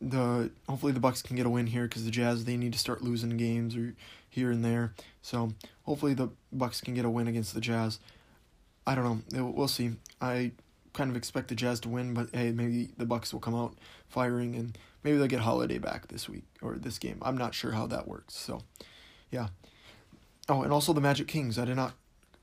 the 0.00 0.50
hopefully 0.68 0.92
the 0.92 1.00
Bucks 1.00 1.22
can 1.22 1.36
get 1.36 1.46
a 1.46 1.50
win 1.50 1.66
here 1.66 1.84
because 1.84 2.04
the 2.04 2.10
Jazz 2.10 2.44
they 2.44 2.56
need 2.56 2.72
to 2.72 2.78
start 2.78 3.02
losing 3.02 3.36
games 3.36 3.76
or 3.76 3.94
here 4.28 4.50
and 4.50 4.64
there. 4.64 4.94
So 5.22 5.52
hopefully 5.84 6.14
the 6.14 6.30
Bucks 6.52 6.80
can 6.80 6.94
get 6.94 7.04
a 7.04 7.10
win 7.10 7.28
against 7.28 7.54
the 7.54 7.60
Jazz. 7.60 7.98
I 8.86 8.94
don't 8.94 9.32
know. 9.32 9.44
We'll 9.46 9.68
see. 9.68 9.92
I 10.20 10.52
kind 10.92 11.10
of 11.10 11.16
expect 11.16 11.48
the 11.48 11.54
Jazz 11.54 11.80
to 11.80 11.88
win, 11.88 12.14
but 12.14 12.28
hey, 12.32 12.52
maybe 12.52 12.90
the 12.96 13.04
Bucks 13.04 13.32
will 13.32 13.40
come 13.40 13.54
out 13.54 13.74
firing 14.08 14.54
and 14.54 14.76
maybe 15.04 15.18
they'll 15.18 15.26
get 15.26 15.40
Holiday 15.40 15.78
back 15.78 16.08
this 16.08 16.28
week 16.28 16.44
or 16.62 16.76
this 16.76 16.98
game. 16.98 17.18
I'm 17.22 17.36
not 17.36 17.54
sure 17.54 17.72
how 17.72 17.86
that 17.88 18.08
works. 18.08 18.34
So, 18.34 18.62
yeah. 19.30 19.48
Oh, 20.48 20.62
and 20.62 20.72
also 20.72 20.92
the 20.92 21.00
Magic 21.00 21.28
Kings. 21.28 21.58
I 21.58 21.64
did 21.64 21.76
not 21.76 21.94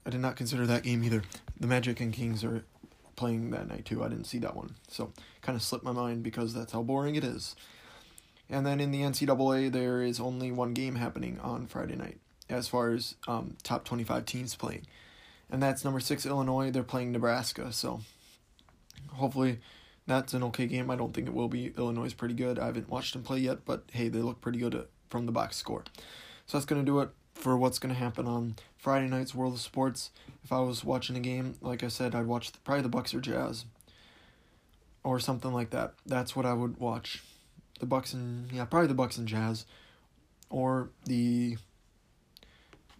I 0.05 0.09
did 0.09 0.21
not 0.21 0.37
consider 0.37 0.65
that 0.67 0.83
game 0.83 1.03
either. 1.03 1.23
The 1.59 1.67
Magic 1.67 1.99
and 1.99 2.13
Kings 2.13 2.43
are 2.43 2.63
playing 3.17 3.49
that 3.49 3.67
night 3.67 3.83
too. 3.83 4.01
I 4.03 4.07
didn't 4.07 4.27
see 4.27 4.39
that 4.39 4.55
one. 4.55 4.75
So 4.87 5.11
kind 5.41 5.57
of 5.57 5.61
slipped 5.61 5.83
my 5.83 5.91
mind 5.91 6.23
because 6.23 6.53
that's 6.53 6.71
how 6.71 6.83
boring 6.83 7.15
it 7.15 7.25
is. 7.25 7.55
And 8.49 8.65
then 8.65 8.79
in 8.79 8.91
the 8.91 9.01
NCAA, 9.01 9.69
there 9.73 10.01
is 10.01 10.21
only 10.21 10.53
one 10.53 10.73
game 10.73 10.95
happening 10.95 11.37
on 11.41 11.67
Friday 11.67 11.97
night 11.97 12.19
as 12.49 12.69
far 12.69 12.91
as 12.91 13.15
um, 13.27 13.57
top 13.63 13.83
25 13.83 14.25
teams 14.25 14.55
playing. 14.55 14.85
And 15.49 15.61
that's 15.61 15.83
number 15.83 15.99
six, 15.99 16.25
Illinois. 16.25 16.71
They're 16.71 16.83
playing 16.83 17.11
Nebraska. 17.11 17.73
So 17.73 18.01
hopefully 19.09 19.59
that's 20.05 20.33
an 20.33 20.43
okay 20.43 20.67
game. 20.67 20.89
I 20.89 20.95
don't 20.95 21.13
think 21.13 21.27
it 21.27 21.33
will 21.33 21.49
be. 21.49 21.73
Illinois 21.77 22.05
is 22.05 22.13
pretty 22.13 22.35
good. 22.35 22.57
I 22.57 22.67
haven't 22.67 22.89
watched 22.89 23.13
them 23.13 23.23
play 23.23 23.39
yet, 23.39 23.65
but 23.65 23.83
hey, 23.91 24.07
they 24.07 24.19
look 24.19 24.39
pretty 24.39 24.59
good 24.59 24.75
uh, 24.75 24.83
from 25.09 25.25
the 25.25 25.31
box 25.33 25.57
score. 25.57 25.83
So 26.45 26.57
that's 26.57 26.65
going 26.65 26.81
to 26.81 26.85
do 26.85 26.99
it 27.01 27.09
for 27.37 27.57
what's 27.57 27.79
going 27.79 27.93
to 27.93 27.99
happen 27.99 28.27
on 28.27 28.55
Friday 28.77 29.07
night's 29.07 29.33
World 29.33 29.53
of 29.53 29.59
Sports. 29.59 30.11
If 30.43 30.51
I 30.51 30.59
was 30.59 30.83
watching 30.83 31.15
a 31.15 31.19
game, 31.19 31.55
like 31.61 31.83
I 31.83 31.87
said, 31.87 32.15
I'd 32.15 32.25
watch 32.25 32.51
the, 32.51 32.59
probably 32.59 32.81
the 32.81 32.89
Bucks 32.89 33.13
or 33.13 33.21
Jazz 33.21 33.65
or 35.03 35.19
something 35.19 35.53
like 35.53 35.69
that. 35.69 35.93
That's 36.05 36.35
what 36.35 36.45
I 36.45 36.53
would 36.53 36.77
watch. 36.79 37.23
The 37.79 37.85
Bucks 37.85 38.13
and 38.13 38.51
yeah, 38.51 38.65
probably 38.65 38.87
the 38.87 38.93
Bucks 38.93 39.17
and 39.17 39.27
Jazz 39.27 39.65
or 40.49 40.89
the 41.05 41.57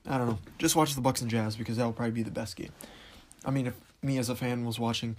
I 0.05 0.17
don't 0.17 0.27
know. 0.27 0.39
Just 0.57 0.75
watch 0.75 0.95
the 0.95 1.01
Bucks 1.01 1.21
and 1.21 1.29
Jazz 1.29 1.55
because 1.55 1.77
that 1.77 1.85
will 1.85 1.93
probably 1.93 2.11
be 2.11 2.23
the 2.23 2.31
best 2.31 2.55
game. 2.55 2.71
I 3.43 3.51
mean, 3.51 3.67
if 3.67 3.73
me 4.01 4.17
as 4.17 4.29
a 4.29 4.35
fan 4.35 4.65
was 4.65 4.79
watching 4.79 5.17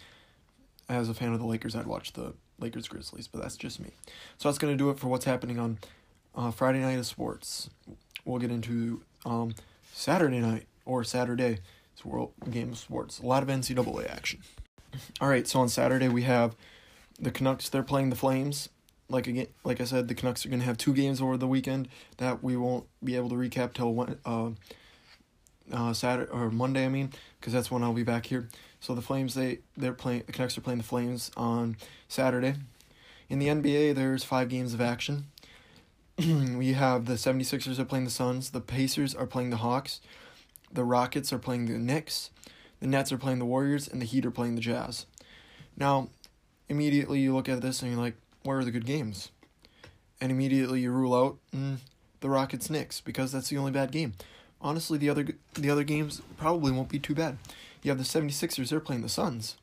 as 0.88 1.09
a 1.09 1.14
fan 1.14 1.33
of 1.33 1.40
the 1.40 1.46
Lakers, 1.46 1.76
I'd 1.76 1.87
watch 1.87 2.12
the 2.12 2.35
Lakers 2.59 2.88
Grizzlies, 2.88 3.28
but 3.28 3.42
that's 3.42 3.57
just 3.57 3.81
me. 3.81 3.90
So 4.38 4.48
that's 4.48 4.59
going 4.59 4.72
to 4.72 4.78
do 4.78 4.90
it 4.90 4.98
for 4.98 5.09
what's 5.09 5.24
happening 5.24 5.59
on 5.59 5.78
uh, 6.35 6.50
Friday 6.50 6.81
night 6.81 6.98
of 6.98 7.07
sports. 7.07 7.68
We'll 8.24 8.38
get 8.38 8.50
into 8.50 9.02
um, 9.24 9.54
Saturday 9.92 10.40
night 10.40 10.66
or 10.85 11.04
Saturday. 11.04 11.59
It's 11.92 12.04
World 12.04 12.33
Game 12.50 12.70
of 12.70 12.78
Sports. 12.78 13.18
A 13.18 13.26
lot 13.26 13.42
of 13.42 13.48
NCAA 13.48 14.11
action. 14.11 14.40
All 15.20 15.28
right, 15.28 15.46
so 15.46 15.61
on 15.61 15.68
Saturday 15.68 16.09
we 16.09 16.22
have 16.22 16.54
the 17.18 17.31
Canucks. 17.31 17.68
They're 17.68 17.83
playing 17.83 18.11
the 18.11 18.16
Flames. 18.16 18.68
Like 19.09 19.26
again, 19.26 19.48
like 19.64 19.81
I 19.81 19.85
said, 19.85 20.09
the 20.09 20.14
Canucks 20.14 20.44
are 20.44 20.48
going 20.48 20.61
to 20.61 20.66
have 20.66 20.78
two 20.78 20.92
games 20.92 21.20
over 21.20 21.37
the 21.37 21.46
weekend 21.46 21.88
that 22.18 22.42
we 22.42 22.57
won't 22.57 22.87
be 23.02 23.16
able 23.16 23.31
to 23.31 23.35
recap 23.35 23.72
till 23.72 24.18
uh, 24.24 24.50
uh, 25.72 25.92
Saturday 25.92 26.31
or 26.31 26.50
Monday. 26.50 26.85
I 26.85 26.88
mean, 26.88 27.12
because 27.40 27.52
that's 27.52 27.70
when 27.70 27.83
I'll 27.83 27.92
be 27.92 28.02
back 28.02 28.26
here. 28.26 28.48
So 28.81 28.94
the 28.94 29.02
Flames 29.02 29.35
they 29.35 29.61
they're 29.76 29.92
playing 29.92 30.24
the 30.26 30.33
Canucks 30.33 30.57
are 30.57 30.61
playing 30.61 30.78
the 30.78 30.85
Flames 30.85 31.31
on 31.37 31.76
Saturday. 32.09 32.54
In 33.28 33.38
the 33.38 33.48
NBA, 33.48 33.94
there's 33.94 34.24
five 34.24 34.48
games 34.48 34.72
of 34.72 34.81
action. 34.81 35.26
we 36.57 36.72
have 36.72 37.07
the 37.07 37.14
76ers 37.14 37.78
are 37.78 37.85
playing 37.85 38.04
the 38.04 38.11
Suns, 38.11 38.50
the 38.50 38.61
Pacers 38.61 39.14
are 39.14 39.26
playing 39.26 39.50
the 39.50 39.59
Hawks, 39.59 40.00
the 40.72 40.83
Rockets 40.83 41.33
are 41.33 41.38
playing 41.38 41.66
the 41.66 41.78
Knicks, 41.78 42.31
the 42.81 42.88
Nets 42.88 43.12
are 43.12 43.18
playing 43.18 43.38
the 43.38 43.44
Warriors, 43.44 43.87
and 43.87 44.02
the 44.02 44.07
Heat 44.07 44.26
are 44.26 44.33
playing 44.33 44.57
the 44.57 44.61
Jazz. 44.61 45.07
Now, 45.76 46.09
immediately 46.68 47.20
you 47.20 47.37
look 47.37 47.48
at 47.48 47.61
this 47.61 47.83
and 47.83 47.92
you're 47.92 48.00
like, 48.00 48.16
where 48.42 48.59
are 48.59 48.64
the 48.64 48.72
good 48.72 48.85
games? 48.85 49.31
And 50.20 50.33
immediately 50.33 50.81
you 50.81 50.90
rule 50.90 51.14
out 51.14 51.38
mm, 51.54 51.76
the 52.18 52.28
Rockets 52.28 52.68
Knicks 52.68 53.00
because 53.00 53.31
that's 53.31 53.50
the 53.50 53.59
only 53.59 53.70
bad 53.70 53.92
game. 53.92 54.14
Honestly, 54.61 54.98
the 54.98 55.11
other 55.11 55.24
the 55.54 55.70
other 55.70 55.85
games 55.85 56.20
probably 56.37 56.72
won't 56.72 56.88
be 56.88 56.98
too 56.98 57.14
bad. 57.14 57.38
You 57.85 57.92
have 57.92 57.98
the 57.98 58.02
76ers, 58.02 58.70
they're 58.70 58.81
playing 58.81 59.02
the 59.02 59.09
Suns. 59.09 59.57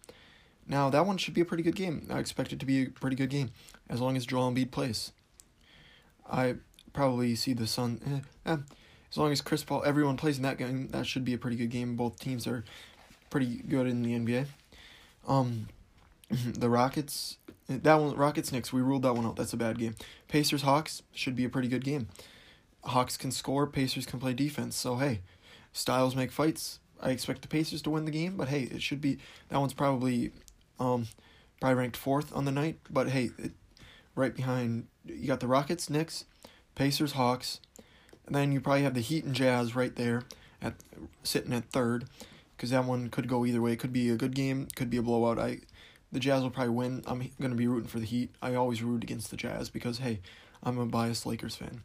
Now, 0.70 0.90
that 0.90 1.06
one 1.06 1.18
should 1.18 1.34
be 1.34 1.42
a 1.42 1.46
pretty 1.46 1.64
good 1.64 1.76
game. 1.76 2.08
I 2.10 2.20
expect 2.20 2.54
it 2.54 2.62
to 2.62 2.66
be 2.66 2.84
a 2.84 2.90
pretty 2.90 3.18
good 3.18 3.30
game 3.30 3.52
as 3.90 4.00
long 4.00 4.16
as 4.16 4.26
Joel 4.26 4.50
Embiid 4.50 4.72
plays. 4.72 5.12
I 6.30 6.56
probably 6.94 7.36
see 7.36 7.54
the 7.54 7.68
Sun. 7.68 8.24
Eh, 8.46 8.52
eh, 8.52 8.58
as 9.10 9.18
long 9.18 9.32
as 9.32 9.42
Chris 9.42 9.64
Paul, 9.64 9.84
everyone 9.86 10.18
plays 10.18 10.38
in 10.38 10.44
that 10.44 10.58
game, 10.58 10.90
that 10.90 11.06
should 11.06 11.24
be 11.24 11.34
a 11.34 11.38
pretty 11.38 11.58
good 11.58 11.70
game. 11.70 11.96
Both 11.96 12.20
teams 12.20 12.48
are 12.48 12.64
pretty 13.30 13.58
good 13.68 13.88
in 13.88 14.02
the 14.02 14.14
NBA. 14.14 14.48
Um, 15.28 15.68
the 16.30 16.70
Rockets, 16.70 17.38
that 17.68 17.96
one, 17.96 18.16
Rockets 18.16 18.52
Knicks, 18.52 18.74
we 18.74 18.82
ruled 18.82 19.04
that 19.04 19.14
one 19.14 19.26
out. 19.26 19.36
That's 19.36 19.54
a 19.54 19.58
bad 19.58 19.78
game. 19.78 19.96
Pacers 20.28 20.64
Hawks 20.64 21.04
should 21.14 21.36
be 21.36 21.46
a 21.46 21.50
pretty 21.50 21.68
good 21.68 21.84
game. 21.84 22.08
Hawks 22.84 23.18
can 23.18 23.32
score, 23.32 23.68
Pacers 23.68 24.06
can 24.06 24.20
play 24.20 24.34
defense. 24.34 24.76
So 24.76 24.98
hey, 24.98 25.22
styles 25.74 26.16
make 26.16 26.32
fights. 26.32 26.80
I 27.02 27.12
expect 27.12 27.42
the 27.42 27.48
Pacers 27.48 27.82
to 27.84 27.90
win 27.90 28.06
the 28.06 28.12
game, 28.12 28.38
but 28.38 28.48
hey, 28.48 28.64
it 28.64 28.82
should 28.82 29.02
be 29.02 29.18
that 29.50 29.60
one's 29.60 29.74
probably 29.74 30.32
um 30.80 31.08
probably 31.60 31.76
ranked 31.76 31.98
fourth 31.98 32.36
on 32.36 32.46
the 32.46 32.52
night. 32.52 32.80
But 32.90 33.10
hey, 33.10 33.32
it, 33.38 33.52
right 34.16 34.36
behind 34.36 34.88
you 35.06 35.28
got 35.28 35.40
the 35.40 35.48
Rockets, 35.48 35.90
Knicks, 35.90 36.26
Pacers, 36.74 37.14
Hawks, 37.14 37.60
and 38.26 38.36
then 38.36 38.52
you 38.52 38.60
probably 38.60 38.84
have 38.84 38.94
the 38.94 39.02
Heat 39.02 39.24
and 39.24 39.36
Jazz 39.36 39.76
right 39.76 39.96
there 39.96 40.24
at 40.62 40.74
sitting 41.24 41.54
at 41.54 41.70
third, 41.72 42.06
because 42.56 42.72
that 42.72 42.86
one 42.86 43.10
could 43.10 43.28
go 43.28 43.46
either 43.46 43.62
way. 43.62 43.74
It 43.74 43.80
could 43.80 43.94
be 43.94 44.10
a 44.10 44.16
good 44.16 44.34
game, 44.34 44.68
could 44.76 44.90
be 44.90 44.98
a 44.98 45.02
blowout. 45.02 45.38
I 45.40 45.60
the 46.12 46.20
Jazz 46.20 46.44
will 46.44 46.50
probably 46.50 46.74
win. 46.74 47.04
I'm 47.08 47.30
gonna 47.42 47.56
be 47.56 47.68
rooting 47.68 47.90
for 47.90 48.00
the 48.00 48.06
Heat. 48.06 48.32
I 48.42 48.56
always 48.56 48.82
root 48.82 49.04
against 49.04 49.30
the 49.30 49.38
Jazz 49.38 49.70
because 49.70 50.00
hey, 50.00 50.22
I'm 50.64 50.78
a 50.78 50.86
biased 50.86 51.26
Lakers 51.26 51.56
fan. 51.56 51.82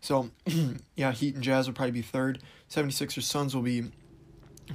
So 0.00 0.30
yeah, 0.96 1.12
Heat 1.12 1.34
and 1.34 1.44
Jazz 1.44 1.66
will 1.66 1.74
probably 1.74 1.92
be 1.92 2.02
third. 2.02 2.40
76ers 2.70 3.22
Suns 3.22 3.54
will 3.54 3.62
be 3.62 3.84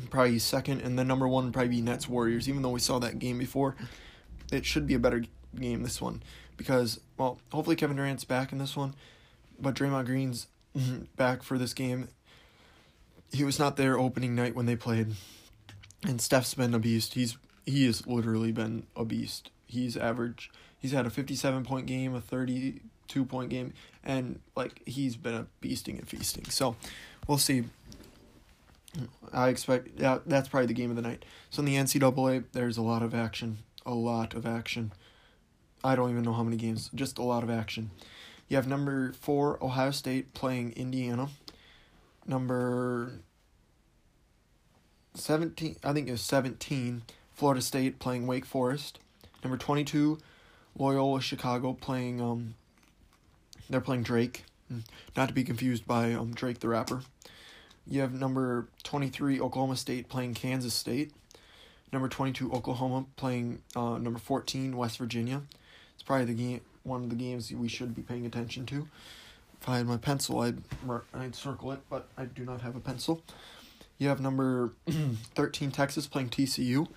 probably 0.10 0.40
second, 0.40 0.82
and 0.82 1.00
then 1.00 1.08
number 1.08 1.28
one 1.28 1.52
probably 1.52 1.70
be 1.70 1.82
Nets 1.82 2.08
Warriors. 2.08 2.48
Even 2.48 2.62
though 2.62 2.70
we 2.70 2.80
saw 2.80 3.00
that 3.00 3.20
game 3.20 3.40
before, 3.40 3.76
it 4.52 4.66
should 4.66 4.86
be 4.86 4.94
a 4.94 5.00
better 5.00 5.24
game 5.60 5.84
this 5.84 6.02
one 6.02 6.22
because 6.58 7.00
well, 7.18 7.40
hopefully 7.52 7.76
Kevin 7.76 7.98
Durant's 7.98 8.24
back 8.26 8.52
in 8.52 8.58
this 8.58 8.76
one, 8.76 8.96
but 9.60 9.76
Draymond 9.76 10.06
Green's 10.06 10.48
back 11.16 11.44
for 11.44 11.58
this 11.58 11.74
game. 11.74 12.10
He 13.32 13.44
was 13.44 13.60
not 13.60 13.78
there 13.78 13.98
opening 14.00 14.36
night 14.36 14.56
when 14.56 14.66
they 14.66 14.76
played, 14.76 15.14
and 16.06 16.20
Steph's 16.22 16.54
been 16.54 16.74
a 16.74 16.80
beast. 16.80 17.14
He's 17.14 17.38
he 17.66 17.86
has 17.86 18.06
literally 18.08 18.52
been 18.52 18.88
a 18.96 19.06
beast. 19.06 19.52
He's 19.66 19.98
average. 19.98 20.52
He's 20.80 20.92
had 20.92 21.06
a 21.06 21.10
fifty-seven 21.10 21.64
point 21.64 21.86
game, 21.88 22.16
a 22.16 22.22
thirty-two 22.22 23.26
point 23.26 23.50
game, 23.50 23.74
and 24.04 24.40
like 24.56 24.82
he's 24.86 25.16
been 25.16 25.34
a 25.34 25.48
beasting 25.62 26.00
and 26.00 26.08
feasting. 26.08 26.46
So, 26.46 26.76
we'll 27.28 27.38
see 27.38 27.66
I 29.34 29.50
expect 29.50 29.98
that 29.98 30.28
that's 30.28 30.48
probably 30.48 30.68
the 30.68 30.74
game 30.74 30.90
of 30.90 30.96
the 30.96 31.02
night. 31.02 31.26
So 31.50 31.60
in 31.60 31.66
the 31.66 31.76
NCAA, 31.76 32.46
there's 32.54 32.78
a 32.78 32.82
lot 32.82 33.04
of 33.04 33.14
action, 33.14 33.60
a 33.86 33.94
lot 33.94 34.34
of 34.34 34.46
action. 34.46 34.92
I 35.84 35.96
don't 35.96 36.10
even 36.12 36.24
know 36.24 36.34
how 36.34 36.44
many 36.44 36.58
games, 36.58 36.90
just 36.94 37.18
a 37.18 37.24
lot 37.24 37.44
of 37.44 37.50
action. 37.50 37.92
You 38.48 38.56
have 38.58 38.68
number 38.68 39.14
four 39.14 39.64
Ohio 39.64 39.92
State 39.92 40.34
playing 40.34 40.74
Indiana. 40.74 41.30
Number 42.26 43.20
seventeen, 45.14 45.76
I 45.84 45.94
think 45.94 46.08
it 46.08 46.12
was 46.12 46.22
seventeen, 46.22 47.04
Florida 47.34 47.62
State 47.62 48.00
playing 48.00 48.28
Wake 48.28 48.46
Forest. 48.46 49.00
Number 49.44 49.58
twenty-two, 49.58 50.18
Loyola 50.78 51.22
Chicago 51.22 51.74
playing 51.74 52.22
um. 52.22 52.56
They're 53.70 53.82
playing 53.82 54.04
Drake, 54.04 54.46
not 55.16 55.28
to 55.28 55.34
be 55.34 55.44
confused 55.44 55.86
by 55.86 56.14
um 56.14 56.34
Drake 56.34 56.60
the 56.60 56.70
rapper. 56.70 57.02
You 57.90 58.02
have 58.02 58.14
number 58.14 58.68
23 58.84 59.40
Oklahoma 59.40 59.78
State 59.78 60.10
playing 60.10 60.34
Kansas 60.34 60.74
State. 60.74 61.14
Number 61.94 62.10
22 62.10 62.52
Oklahoma 62.52 63.06
playing 63.16 63.62
uh, 63.78 63.98
number 63.98 64.20
14 64.20 64.76
West 64.76 64.98
Virginia. 64.98 65.44
Probably 66.08 66.26
the 66.26 66.34
game 66.34 66.62
one 66.84 67.04
of 67.04 67.10
the 67.10 67.16
games 67.16 67.52
we 67.52 67.68
should 67.68 67.94
be 67.94 68.02
paying 68.02 68.26
attention 68.26 68.66
to. 68.68 68.88
If 69.62 69.70
I 69.70 69.78
had 69.78 69.88
my 69.88 69.98
pencil, 69.98 70.40
I'd 70.40 70.58
I'd 71.14 71.36
circle 71.36 71.72
it, 71.74 71.82
but 71.90 72.08
I 72.18 72.26
do 72.26 72.44
not 72.46 72.62
have 72.62 72.76
a 72.76 72.80
pencil. 72.80 73.22
You 74.00 74.08
have 74.08 74.22
number 74.22 74.72
13 75.36 75.70
Texas 75.70 76.08
playing 76.08 76.30
TCU. 76.30 76.88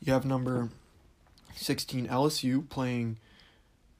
You 0.00 0.12
have 0.12 0.24
number 0.24 0.70
16 1.54 2.08
LSU 2.08 2.68
playing 2.68 3.18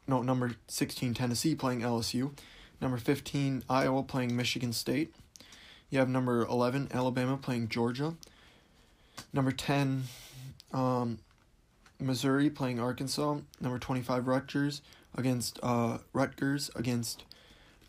no, 0.08 0.22
number 0.22 0.52
16 0.68 1.14
Tennessee 1.14 1.54
playing 1.54 1.80
LSU. 1.80 2.32
Number 2.80 2.96
15 2.96 3.64
Iowa 3.68 4.02
playing 4.02 4.36
Michigan 4.36 4.72
State. 4.72 5.14
You 5.90 5.98
have 5.98 6.08
number 6.08 6.42
11, 6.42 6.88
Alabama 6.92 7.36
playing 7.36 7.68
Georgia. 7.68 8.14
Number 9.32 9.52
10, 9.52 10.04
um, 10.72 11.18
Missouri 11.98 12.50
playing 12.50 12.80
Arkansas. 12.80 13.38
Number 13.60 13.78
25, 13.78 14.26
Rutgers 14.26 14.82
against 15.16 15.58
uh, 15.62 15.98
Rutgers 16.12 16.70
against 16.74 17.24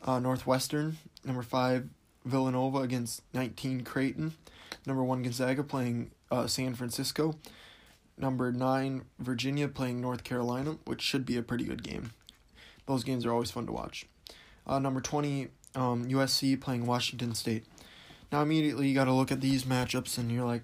uh, 0.03 0.19
Northwestern. 0.19 0.97
Number 1.23 1.43
5, 1.43 1.87
Villanova 2.25 2.79
against 2.79 3.23
19, 3.33 3.83
Creighton. 3.83 4.33
Number 4.85 5.03
1, 5.03 5.23
Gonzaga 5.23 5.63
playing 5.63 6.11
uh, 6.31 6.47
San 6.47 6.75
Francisco. 6.75 7.35
Number 8.17 8.51
9, 8.51 9.03
Virginia 9.19 9.67
playing 9.67 10.01
North 10.01 10.23
Carolina, 10.23 10.77
which 10.85 11.01
should 11.01 11.25
be 11.25 11.37
a 11.37 11.43
pretty 11.43 11.65
good 11.65 11.83
game. 11.83 12.11
Those 12.87 13.03
games 13.03 13.25
are 13.25 13.31
always 13.31 13.51
fun 13.51 13.65
to 13.67 13.71
watch. 13.71 14.07
Uh, 14.65 14.79
number 14.79 15.01
20, 15.01 15.49
um, 15.75 16.05
USC 16.05 16.59
playing 16.59 16.85
Washington 16.85 17.35
State. 17.35 17.65
Now 18.31 18.41
immediately 18.41 18.87
you 18.87 18.95
got 18.95 19.05
to 19.05 19.13
look 19.13 19.31
at 19.31 19.41
these 19.41 19.63
matchups 19.63 20.17
and 20.17 20.31
you're 20.31 20.45
like, 20.45 20.63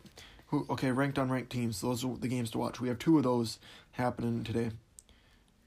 who? 0.54 0.68
Okay, 0.70 0.92
ranked 0.92 1.18
on 1.18 1.32
ranked 1.32 1.52
teams. 1.52 1.82
Those 1.82 2.06
are 2.06 2.16
the 2.16 2.28
games 2.28 2.52
to 2.52 2.60
watch. 2.60 2.80
We 2.80 2.88
have 2.88 3.00
two 3.00 3.18
of 3.18 3.24
those 3.24 3.58
happening 3.94 4.44
today. 4.44 4.70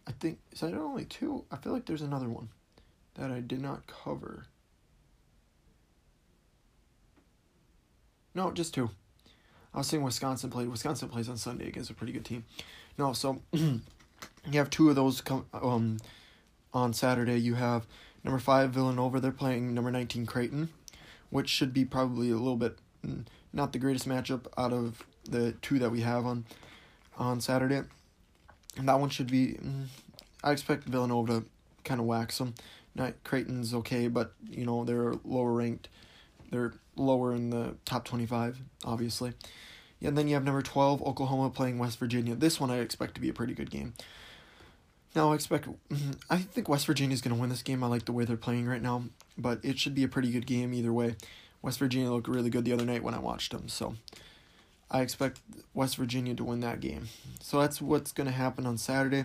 I 0.07 0.13
think 0.13 0.39
is 0.53 0.61
that 0.61 0.75
only 0.75 1.05
two? 1.05 1.45
I 1.51 1.57
feel 1.57 1.73
like 1.73 1.87
there's 1.87 2.03
another 2.03 2.29
one 2.29 2.51
that 3.15 3.33
I 3.33 3.41
did 3.41 3.61
not 3.61 3.89
cover. 3.89 4.47
No, 8.33 8.53
just 8.53 8.75
two. 8.75 8.91
I 9.75 9.79
was 9.79 9.89
saying 9.89 10.05
Wisconsin 10.05 10.51
played. 10.51 10.69
Wisconsin 10.69 11.09
plays 11.09 11.29
on 11.29 11.37
Sunday 11.37 11.67
against 11.67 11.91
a 11.91 11.95
pretty 11.95 12.13
good 12.13 12.25
team. 12.25 12.45
No, 12.97 13.13
so 13.13 13.43
you 13.53 13.81
have 14.53 14.71
two 14.71 14.89
of 14.89 14.95
those 14.95 15.21
come 15.21 15.47
um 15.53 15.97
on 16.73 16.93
Saturday. 16.93 17.39
You 17.39 17.55
have 17.55 17.87
number 18.23 18.39
five 18.39 18.71
Villanova. 18.71 19.19
They're 19.19 19.33
playing 19.33 19.75
number 19.75 19.91
nineteen 19.91 20.27
Creighton 20.27 20.69
which 21.31 21.49
should 21.49 21.73
be 21.73 21.85
probably 21.85 22.31
a 22.31 22.37
little 22.37 22.57
bit 22.57 22.79
mm, 23.05 23.25
not 23.57 23.73
the 23.73 23.79
greatest 23.79 24.07
matchup 24.07 24.43
out 24.57 24.73
of 24.73 25.03
the 25.25 25.53
two 25.63 25.79
that 25.81 25.91
we 25.91 26.03
have 26.03 26.27
on 26.27 26.45
on 27.19 27.41
Saturday. 27.41 27.81
And 28.77 28.89
that 28.89 29.01
one 29.01 29.09
should 29.09 29.31
be. 29.31 29.55
Mm, 29.55 29.87
I 30.45 30.53
expect 30.53 30.85
Villanova 30.85 31.41
to 31.41 31.47
kind 31.83 31.99
of 31.99 32.07
wax 32.07 32.39
them. 32.39 32.55
Not 32.95 33.15
Creighton's 33.25 33.75
okay, 33.75 34.09
but 34.09 34.35
you 34.49 34.65
know 34.65 34.85
they're 34.85 35.15
lower 35.25 35.53
ranked. 35.53 35.89
They're 36.51 36.75
lower 36.95 37.33
in 37.33 37.51
the 37.51 37.77
top 37.85 38.05
twenty 38.05 38.27
five, 38.27 38.59
obviously. 38.85 39.33
And 40.03 40.17
then 40.17 40.29
you 40.29 40.35
have 40.35 40.45
number 40.45 40.63
twelve 40.63 41.03
Oklahoma 41.03 41.51
playing 41.51 41.79
West 41.79 41.99
Virginia. 41.99 42.35
This 42.35 42.61
one 42.61 42.71
I 42.71 42.79
expect 42.79 43.15
to 43.15 43.21
be 43.21 43.31
a 43.31 43.33
pretty 43.33 43.55
good 43.55 43.71
game. 43.71 43.95
Now 45.15 45.33
I 45.33 45.35
expect. 45.35 45.67
Mm-hmm, 45.67 46.13
I 46.29 46.37
think 46.37 46.69
West 46.69 46.87
Virginia's 46.87 47.23
going 47.23 47.35
to 47.35 47.41
win 47.41 47.49
this 47.49 47.63
game. 47.63 47.83
I 47.83 47.87
like 47.87 48.05
the 48.05 48.13
way 48.13 48.27
they're 48.27 48.37
playing 48.37 48.67
right 48.67 48.83
now, 48.83 49.05
but 49.39 49.65
it 49.65 49.79
should 49.79 49.95
be 49.95 50.05
a 50.05 50.09
pretty 50.09 50.31
good 50.31 50.47
game 50.47 50.75
either 50.75 50.93
way. 50.93 51.17
West 51.63 51.79
Virginia 51.79 52.11
looked 52.11 52.29
really 52.29 52.51
good 52.51 52.65
the 52.65 52.73
other 52.73 52.85
night 52.85 53.03
when 53.03 53.15
I 53.15 53.19
watched 53.19 53.53
them, 53.53 53.69
so 53.69 53.95
I 54.91 55.01
expect 55.01 55.41
West 55.75 55.97
Virginia 55.97 56.35
to 56.35 56.45
win 56.45 56.61
that 56.61 56.81
game. 56.81 57.09
So 57.41 57.61
that's 57.61 57.81
what's 57.81 58.13
going 58.13 58.29
to 58.29 58.33
happen 58.33 58.67
on 58.67 58.79
Saturday. 58.79 59.25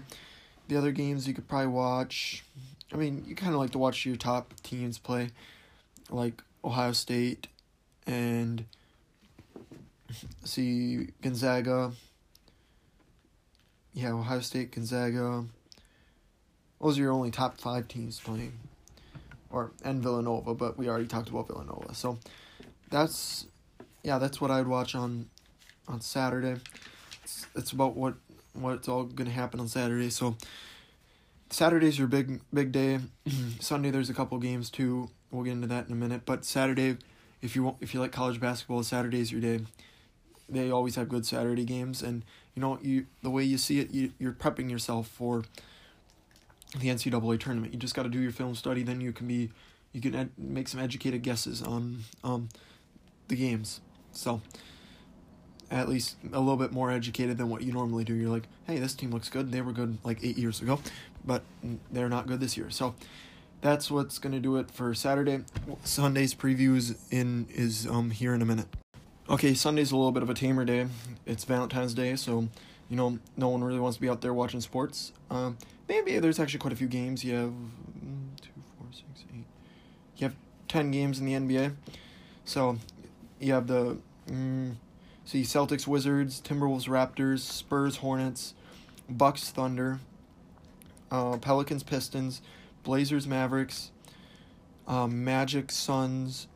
The 0.67 0.77
other 0.77 0.91
games 0.91 1.27
you 1.27 1.33
could 1.33 1.47
probably 1.47 1.67
watch. 1.67 2.43
I 2.93 2.97
mean, 2.97 3.23
you 3.27 3.35
kind 3.35 3.53
of 3.53 3.59
like 3.59 3.71
to 3.71 3.77
watch 3.77 4.05
your 4.05 4.15
top 4.15 4.53
teams 4.63 4.97
play, 4.97 5.29
like 6.09 6.41
Ohio 6.63 6.91
State 6.91 7.47
and 8.07 8.65
see 10.43 11.09
Gonzaga. 11.21 11.91
Yeah, 13.93 14.13
Ohio 14.13 14.39
State, 14.39 14.71
Gonzaga. 14.71 15.45
Those 16.81 16.97
are 16.97 17.01
your 17.01 17.11
only 17.11 17.31
top 17.31 17.59
five 17.59 17.87
teams 17.87 18.19
playing, 18.19 18.53
or 19.51 19.71
and 19.83 20.01
Villanova. 20.01 20.53
But 20.53 20.77
we 20.77 20.89
already 20.89 21.07
talked 21.07 21.29
about 21.29 21.47
Villanova, 21.47 21.93
so 21.93 22.17
that's 22.89 23.47
yeah, 24.03 24.17
that's 24.17 24.41
what 24.41 24.51
I'd 24.51 24.67
watch 24.67 24.95
on 24.95 25.29
on 25.87 26.01
Saturday. 26.01 26.59
It's, 27.23 27.45
it's 27.55 27.71
about 27.71 27.95
what 27.95 28.15
what's 28.53 28.87
all 28.87 29.03
gonna 29.03 29.29
happen 29.29 29.59
on 29.59 29.67
Saturday. 29.67 30.09
So 30.09 30.35
Saturday's 31.49 31.99
your 31.99 32.07
big 32.07 32.41
big 32.53 32.71
day. 32.71 32.99
Sunday 33.59 33.91
there's 33.91 34.09
a 34.09 34.13
couple 34.13 34.37
games 34.39 34.69
too. 34.69 35.09
We'll 35.31 35.43
get 35.43 35.51
into 35.51 35.67
that 35.67 35.87
in 35.87 35.93
a 35.93 35.95
minute. 35.95 36.21
But 36.25 36.45
Saturday, 36.45 36.97
if 37.41 37.55
you 37.55 37.63
want, 37.63 37.77
if 37.81 37.93
you 37.93 37.99
like 37.99 38.11
college 38.11 38.39
basketball, 38.39 38.83
Saturday's 38.83 39.31
your 39.31 39.41
day. 39.41 39.65
They 40.49 40.69
always 40.69 40.95
have 40.95 41.07
good 41.07 41.25
Saturday 41.25 41.63
games, 41.63 42.01
and 42.01 42.25
you 42.55 42.61
know 42.61 42.77
you 42.81 43.05
the 43.21 43.29
way 43.29 43.43
you 43.43 43.57
see 43.57 43.79
it, 43.79 43.91
you 43.91 44.11
you're 44.19 44.33
prepping 44.33 44.69
yourself 44.69 45.07
for 45.07 45.43
the 46.79 46.87
NCAA 46.87 47.39
tournament. 47.39 47.73
You 47.73 47.79
just 47.79 47.95
got 47.95 48.03
to 48.03 48.09
do 48.09 48.19
your 48.19 48.31
film 48.31 48.55
study. 48.55 48.83
Then 48.83 49.01
you 49.01 49.11
can 49.11 49.27
be 49.27 49.51
you 49.93 50.01
can 50.01 50.15
ed- 50.15 50.31
make 50.37 50.67
some 50.67 50.79
educated 50.79 51.21
guesses 51.21 51.61
on 51.61 52.03
um 52.23 52.49
the 53.27 53.35
games. 53.35 53.81
So 54.11 54.41
at 55.69 55.87
least 55.87 56.17
a 56.33 56.39
little 56.39 56.57
bit 56.57 56.71
more 56.71 56.91
educated 56.91 57.37
than 57.37 57.49
what 57.49 57.61
you 57.61 57.71
normally 57.71 58.03
do. 58.03 58.13
You're 58.13 58.29
like, 58.29 58.43
hey, 58.67 58.77
this 58.77 58.93
team 58.93 59.11
looks 59.11 59.29
good. 59.29 59.51
They 59.51 59.61
were 59.61 59.71
good 59.71 59.97
like 60.03 60.19
eight 60.23 60.37
years 60.37 60.61
ago, 60.61 60.79
but 61.25 61.43
they're 61.91 62.09
not 62.09 62.27
good 62.27 62.41
this 62.41 62.57
year. 62.57 62.69
So 62.69 62.93
that's 63.61 63.89
what's 63.89 64.19
gonna 64.19 64.39
do 64.39 64.57
it 64.57 64.71
for 64.71 64.93
Saturday. 64.93 65.41
Sunday's 65.83 66.33
previews 66.33 66.97
in 67.11 67.47
is 67.53 67.87
um 67.87 68.11
here 68.11 68.33
in 68.33 68.41
a 68.41 68.45
minute. 68.45 68.67
Okay, 69.29 69.53
Sunday's 69.53 69.91
a 69.91 69.95
little 69.95 70.11
bit 70.11 70.23
of 70.23 70.29
a 70.29 70.33
tamer 70.33 70.65
day. 70.65 70.87
It's 71.25 71.45
Valentine's 71.45 71.93
Day, 71.93 72.15
so 72.17 72.49
you 72.89 72.97
know 72.97 73.19
no 73.37 73.47
one 73.47 73.63
really 73.63 73.79
wants 73.79 73.95
to 73.97 74.01
be 74.01 74.09
out 74.09 74.21
there 74.21 74.33
watching 74.33 74.59
sports. 74.59 75.13
Um, 75.29 75.57
maybe 75.91 76.19
there's 76.19 76.39
actually 76.39 76.59
quite 76.59 76.73
a 76.73 76.77
few 76.77 76.87
games. 76.87 77.23
You 77.23 77.35
have 77.35 77.49
mm, 77.49 78.41
two, 78.41 78.49
four, 78.77 78.87
six, 78.91 79.25
eight. 79.35 79.45
You 80.17 80.27
have 80.27 80.35
ten 80.67 80.91
games 80.91 81.19
in 81.19 81.25
the 81.25 81.33
NBA, 81.33 81.75
so 82.45 82.77
you 83.39 83.53
have 83.53 83.67
the. 83.67 83.97
Mm, 84.27 84.75
See 85.23 85.43
Celtics, 85.43 85.87
Wizards, 85.87 86.41
Timberwolves, 86.41 86.89
Raptors, 86.89 87.39
Spurs, 87.39 87.97
Hornets, 87.97 88.53
Bucks, 89.09 89.49
Thunder, 89.49 89.99
uh, 91.09 91.37
Pelicans, 91.37 91.83
Pistons, 91.83 92.41
Blazers, 92.83 93.27
Mavericks, 93.27 93.91
uh, 94.87 95.07
Magic, 95.07 95.71
Suns, 95.71 96.47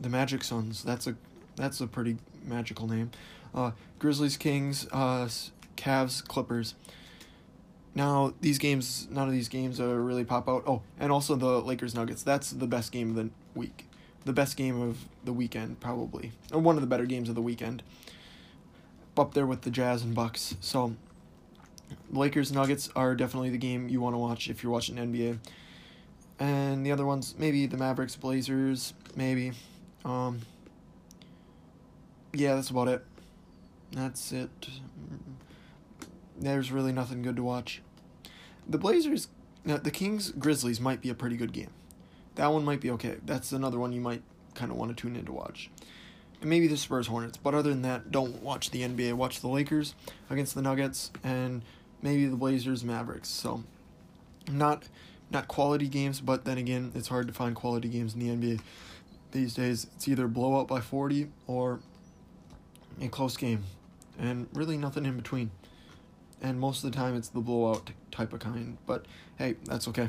the 0.00 0.08
Magic 0.08 0.44
Suns. 0.44 0.82
That's 0.82 1.06
a 1.06 1.16
that's 1.56 1.80
a 1.82 1.86
pretty 1.86 2.16
magical 2.42 2.88
name. 2.88 3.10
Uh, 3.54 3.72
Grizzlies, 3.98 4.38
Kings, 4.38 4.86
uh, 4.92 5.28
Cavs, 5.76 6.26
Clippers. 6.26 6.74
Now 7.94 8.32
these 8.40 8.58
games, 8.58 9.06
none 9.10 9.28
of 9.28 9.34
these 9.34 9.48
games 9.48 9.80
are 9.80 10.00
really 10.00 10.24
pop 10.24 10.48
out. 10.48 10.64
Oh, 10.66 10.82
and 10.98 11.12
also 11.12 11.36
the 11.36 11.60
Lakers 11.60 11.94
Nuggets. 11.94 12.22
That's 12.22 12.50
the 12.50 12.66
best 12.66 12.92
game 12.92 13.10
of 13.10 13.16
the 13.16 13.30
week, 13.54 13.86
the 14.24 14.32
best 14.32 14.56
game 14.56 14.80
of 14.80 15.06
the 15.24 15.32
weekend 15.32 15.80
probably, 15.80 16.32
or 16.52 16.60
one 16.60 16.76
of 16.76 16.80
the 16.80 16.86
better 16.86 17.04
games 17.04 17.28
of 17.28 17.34
the 17.34 17.42
weekend 17.42 17.82
up 19.16 19.34
there 19.34 19.46
with 19.46 19.62
the 19.62 19.70
Jazz 19.70 20.02
and 20.02 20.14
Bucks. 20.14 20.56
So 20.60 20.94
Lakers 22.10 22.52
Nuggets 22.52 22.90
are 22.96 23.14
definitely 23.14 23.50
the 23.50 23.58
game 23.58 23.88
you 23.88 24.00
want 24.00 24.14
to 24.14 24.18
watch 24.18 24.48
if 24.48 24.62
you're 24.62 24.72
watching 24.72 24.96
NBA. 24.96 25.38
And 26.40 26.84
the 26.84 26.92
other 26.92 27.04
ones, 27.04 27.34
maybe 27.38 27.66
the 27.66 27.76
Mavericks, 27.76 28.16
Blazers, 28.16 28.94
maybe. 29.14 29.52
Um, 30.04 30.40
yeah, 32.32 32.54
that's 32.54 32.70
about 32.70 32.88
it. 32.88 33.04
That's 33.92 34.32
it. 34.32 34.50
There's 36.42 36.72
really 36.72 36.92
nothing 36.92 37.22
good 37.22 37.36
to 37.36 37.42
watch. 37.42 37.82
The 38.68 38.78
Blazers, 38.78 39.28
the 39.64 39.90
Kings 39.90 40.30
Grizzlies 40.32 40.80
might 40.80 41.00
be 41.00 41.08
a 41.08 41.14
pretty 41.14 41.36
good 41.36 41.52
game. 41.52 41.70
That 42.34 42.52
one 42.52 42.64
might 42.64 42.80
be 42.80 42.90
okay. 42.92 43.16
That's 43.24 43.52
another 43.52 43.78
one 43.78 43.92
you 43.92 44.00
might 44.00 44.22
kind 44.54 44.70
of 44.70 44.76
want 44.76 44.94
to 44.96 45.00
tune 45.00 45.16
in 45.16 45.24
to 45.26 45.32
watch 45.32 45.70
and 46.42 46.50
maybe 46.50 46.66
the 46.66 46.76
Spurs 46.76 47.06
Hornets. 47.06 47.38
But 47.38 47.54
other 47.54 47.70
than 47.70 47.82
that, 47.82 48.10
don't 48.10 48.42
watch 48.42 48.70
the 48.70 48.82
NBA. 48.82 49.14
Watch 49.14 49.40
the 49.40 49.48
Lakers 49.48 49.94
against 50.28 50.54
the 50.54 50.60
Nuggets 50.60 51.10
and 51.24 51.62
maybe 52.02 52.26
the 52.26 52.36
Blazers 52.36 52.84
Mavericks. 52.84 53.28
So 53.28 53.62
not 54.50 54.88
not 55.30 55.48
quality 55.48 55.88
games, 55.88 56.20
but 56.20 56.44
then 56.44 56.58
again, 56.58 56.92
it's 56.94 57.08
hard 57.08 57.26
to 57.28 57.32
find 57.32 57.54
quality 57.54 57.88
games 57.88 58.12
in 58.12 58.20
the 58.20 58.28
NBA 58.28 58.60
these 59.30 59.54
days. 59.54 59.86
It's 59.96 60.06
either 60.06 60.28
blow 60.28 60.60
up 60.60 60.68
by 60.68 60.80
40 60.80 61.28
or 61.46 61.80
a 63.00 63.08
close 63.08 63.38
game. 63.38 63.64
And 64.18 64.46
really 64.52 64.76
nothing 64.76 65.06
in 65.06 65.16
between. 65.16 65.50
And 66.42 66.58
most 66.58 66.82
of 66.84 66.90
the 66.90 66.96
time 66.96 67.16
it's 67.16 67.28
the 67.28 67.40
blowout 67.40 67.92
type 68.10 68.32
of 68.32 68.40
kind, 68.40 68.76
but 68.84 69.06
hey, 69.38 69.54
that's 69.64 69.86
okay. 69.88 70.08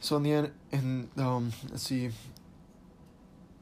So 0.00 0.16
in 0.16 0.22
the 0.22 0.32
end, 0.32 0.50
in 0.72 1.08
um, 1.18 1.52
let's 1.70 1.82
see, 1.82 2.10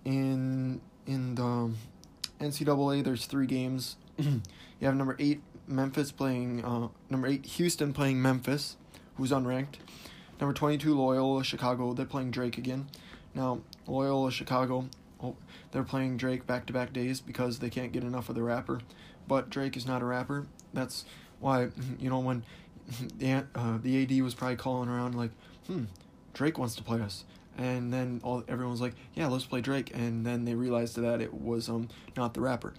in 0.04 0.80
in 1.06 1.34
the 1.34 1.70
NCAA, 2.40 3.04
there's 3.04 3.26
three 3.26 3.46
games. 3.46 3.96
you 4.18 4.40
have 4.82 4.94
number 4.94 5.16
eight 5.18 5.40
Memphis 5.66 6.12
playing 6.12 6.64
uh, 6.64 6.88
number 7.10 7.26
eight 7.28 7.44
Houston 7.46 7.92
playing 7.92 8.22
Memphis, 8.22 8.76
who's 9.16 9.30
unranked. 9.30 9.76
Number 10.40 10.52
twenty 10.52 10.78
two 10.78 10.96
Loyola 10.96 11.44
Chicago. 11.44 11.92
They're 11.92 12.06
playing 12.06 12.30
Drake 12.30 12.58
again. 12.58 12.88
Now 13.34 13.60
Loyola 13.86 14.30
Chicago, 14.30 14.88
oh, 15.22 15.36
they're 15.70 15.84
playing 15.84 16.16
Drake 16.16 16.46
back 16.46 16.66
to 16.66 16.72
back 16.72 16.92
days 16.92 17.20
because 17.20 17.58
they 17.60 17.70
can't 17.70 17.92
get 17.92 18.04
enough 18.04 18.28
of 18.28 18.34
the 18.34 18.42
rapper. 18.42 18.80
But 19.28 19.50
Drake 19.50 19.76
is 19.76 19.86
not 19.86 20.02
a 20.02 20.04
rapper. 20.04 20.46
That's 20.74 21.04
why 21.42 21.68
you 21.98 22.08
know 22.08 22.20
when 22.20 22.44
the 23.18 23.44
uh, 23.54 23.78
the 23.82 24.02
AD 24.02 24.22
was 24.22 24.34
probably 24.34 24.56
calling 24.56 24.88
around 24.88 25.14
like, 25.14 25.30
hmm, 25.66 25.84
Drake 26.32 26.58
wants 26.58 26.74
to 26.76 26.82
play 26.82 27.00
us 27.00 27.24
and 27.58 27.92
then 27.92 28.20
all 28.24 28.42
everyone 28.48 28.72
was 28.72 28.80
like, 28.80 28.94
"Yeah, 29.14 29.28
let's 29.28 29.44
play 29.44 29.60
Drake," 29.60 29.90
and 29.94 30.24
then 30.24 30.44
they 30.44 30.54
realized 30.54 30.96
that 30.96 31.20
it 31.20 31.34
was 31.34 31.68
um 31.68 31.88
not 32.16 32.34
the 32.34 32.40
rapper. 32.40 32.72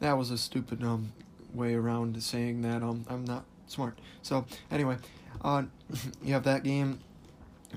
That 0.00 0.18
was 0.18 0.30
a 0.30 0.38
stupid 0.38 0.82
um 0.82 1.12
way 1.54 1.74
around 1.74 2.22
saying 2.22 2.62
that 2.62 2.82
um 2.82 3.04
I'm 3.08 3.24
not 3.24 3.44
smart. 3.66 3.98
So 4.22 4.44
anyway, 4.70 4.96
uh, 5.42 5.64
you 6.22 6.34
have 6.34 6.44
that 6.44 6.64
game, 6.64 6.98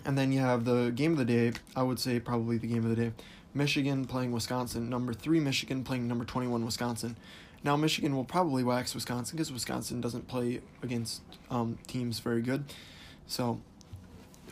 and 0.06 0.18
then 0.18 0.32
you 0.32 0.40
have 0.40 0.66
the 0.66 0.92
game 0.96 1.12
of 1.12 1.18
the 1.18 1.26
day. 1.26 1.54
I 1.76 1.84
would 1.84 2.00
say 2.00 2.20
probably 2.20 2.58
the 2.58 2.68
game 2.68 2.84
of 2.84 2.90
the 2.90 2.96
day. 2.96 3.12
Michigan 3.54 4.06
playing 4.06 4.32
Wisconsin. 4.32 4.90
Number 4.90 5.14
three 5.14 5.40
Michigan 5.40 5.84
playing 5.84 6.08
number 6.08 6.26
twenty 6.26 6.48
one 6.48 6.66
Wisconsin. 6.66 7.18
Now 7.66 7.76
Michigan 7.76 8.16
will 8.16 8.24
probably 8.24 8.64
wax 8.64 8.94
Wisconsin 8.94 9.38
because 9.38 9.52
Wisconsin 9.52 10.00
doesn't 10.00 10.28
play 10.28 10.62
against 10.84 11.24
um, 11.50 11.80
teams 11.88 12.20
very 12.20 12.44
good, 12.44 12.66
so 13.26 13.60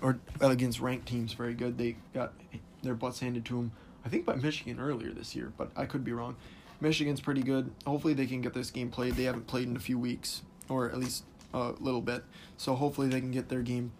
or 0.01 0.19
against 0.41 0.79
ranked 0.79 1.07
teams 1.07 1.33
very 1.33 1.53
good. 1.53 1.77
They 1.77 1.95
got 2.15 2.33
their 2.81 2.95
butts 2.95 3.19
handed 3.19 3.45
to 3.45 3.53
them, 3.53 3.71
I 4.03 4.09
think, 4.09 4.25
by 4.25 4.33
Michigan 4.33 4.79
earlier 4.79 5.11
this 5.11 5.35
year, 5.35 5.53
but 5.59 5.69
I 5.75 5.85
could 5.85 6.03
be 6.03 6.11
wrong. 6.11 6.35
Michigan's 6.81 7.21
pretty 7.21 7.43
good. 7.43 7.71
Hopefully, 7.85 8.15
they 8.15 8.25
can 8.25 8.41
get 8.41 8.55
this 8.55 8.71
game 8.71 8.89
played. 8.89 9.13
They 9.13 9.25
haven't 9.25 9.45
played 9.45 9.67
in 9.67 9.75
a 9.75 9.79
few 9.79 9.99
weeks, 9.99 10.41
or 10.67 10.89
at 10.89 10.97
least 10.97 11.23
a 11.53 11.73
little 11.79 12.01
bit. 12.01 12.23
So 12.57 12.73
hopefully, 12.73 13.09
they 13.09 13.19
can 13.19 13.31
get 13.31 13.47
their 13.47 13.61
game 13.61 13.91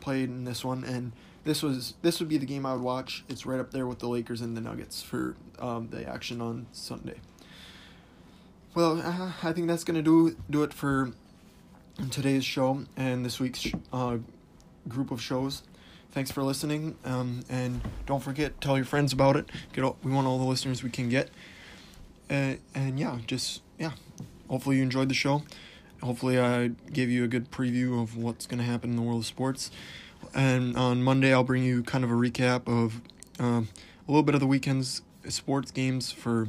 played 0.00 0.28
in 0.28 0.44
this 0.46 0.64
one. 0.64 0.82
And 0.82 1.12
this 1.44 1.62
was 1.62 1.94
this 2.02 2.18
would 2.18 2.28
be 2.28 2.38
the 2.38 2.46
game 2.46 2.66
I 2.66 2.72
would 2.72 2.82
watch. 2.82 3.22
It's 3.28 3.46
right 3.46 3.60
up 3.60 3.70
there 3.70 3.86
with 3.86 4.00
the 4.00 4.08
Lakers 4.08 4.40
and 4.40 4.56
the 4.56 4.60
Nuggets 4.60 5.00
for 5.00 5.36
um, 5.60 5.90
the 5.92 6.04
action 6.08 6.40
on 6.40 6.66
Sunday. 6.72 7.20
Well, 8.74 9.02
uh, 9.02 9.32
I 9.42 9.52
think 9.52 9.68
that's 9.68 9.84
gonna 9.84 10.02
do 10.02 10.34
do 10.48 10.62
it 10.62 10.72
for 10.72 11.12
today's 12.10 12.44
show 12.44 12.84
and 12.96 13.24
this 13.24 13.38
week's 13.38 13.66
uh, 13.92 14.16
group 14.88 15.10
of 15.10 15.20
shows. 15.20 15.62
Thanks 16.12 16.30
for 16.30 16.42
listening, 16.42 16.96
um, 17.04 17.40
and 17.50 17.82
don't 18.06 18.22
forget 18.22 18.60
tell 18.62 18.76
your 18.76 18.86
friends 18.86 19.12
about 19.12 19.36
it. 19.36 19.50
Get 19.74 19.84
all, 19.84 19.98
we 20.02 20.10
want 20.10 20.26
all 20.26 20.38
the 20.38 20.44
listeners 20.44 20.82
we 20.82 20.88
can 20.88 21.10
get, 21.10 21.28
uh, 22.30 22.54
and 22.74 22.98
yeah, 22.98 23.18
just 23.26 23.60
yeah. 23.78 23.92
Hopefully 24.48 24.76
you 24.76 24.82
enjoyed 24.82 25.10
the 25.10 25.14
show, 25.14 25.42
hopefully, 26.02 26.38
I 26.38 26.68
gave 26.92 27.10
you 27.10 27.24
a 27.24 27.28
good 27.28 27.50
preview 27.50 28.02
of 28.02 28.16
what's 28.16 28.46
to 28.46 28.58
happen 28.58 28.90
in 28.90 28.96
the 28.96 29.02
world 29.02 29.20
of 29.20 29.26
sports. 29.26 29.70
And 30.34 30.76
on 30.76 31.02
Monday, 31.02 31.32
I'll 31.32 31.44
bring 31.44 31.62
you 31.62 31.82
kind 31.82 32.04
of 32.04 32.10
a 32.10 32.14
recap 32.14 32.66
of 32.66 33.00
uh, 33.40 33.62
a 33.62 34.08
little 34.08 34.22
bit 34.22 34.34
of 34.34 34.40
the 34.40 34.46
weekend's 34.46 35.02
sports 35.28 35.70
games 35.70 36.10
for 36.10 36.48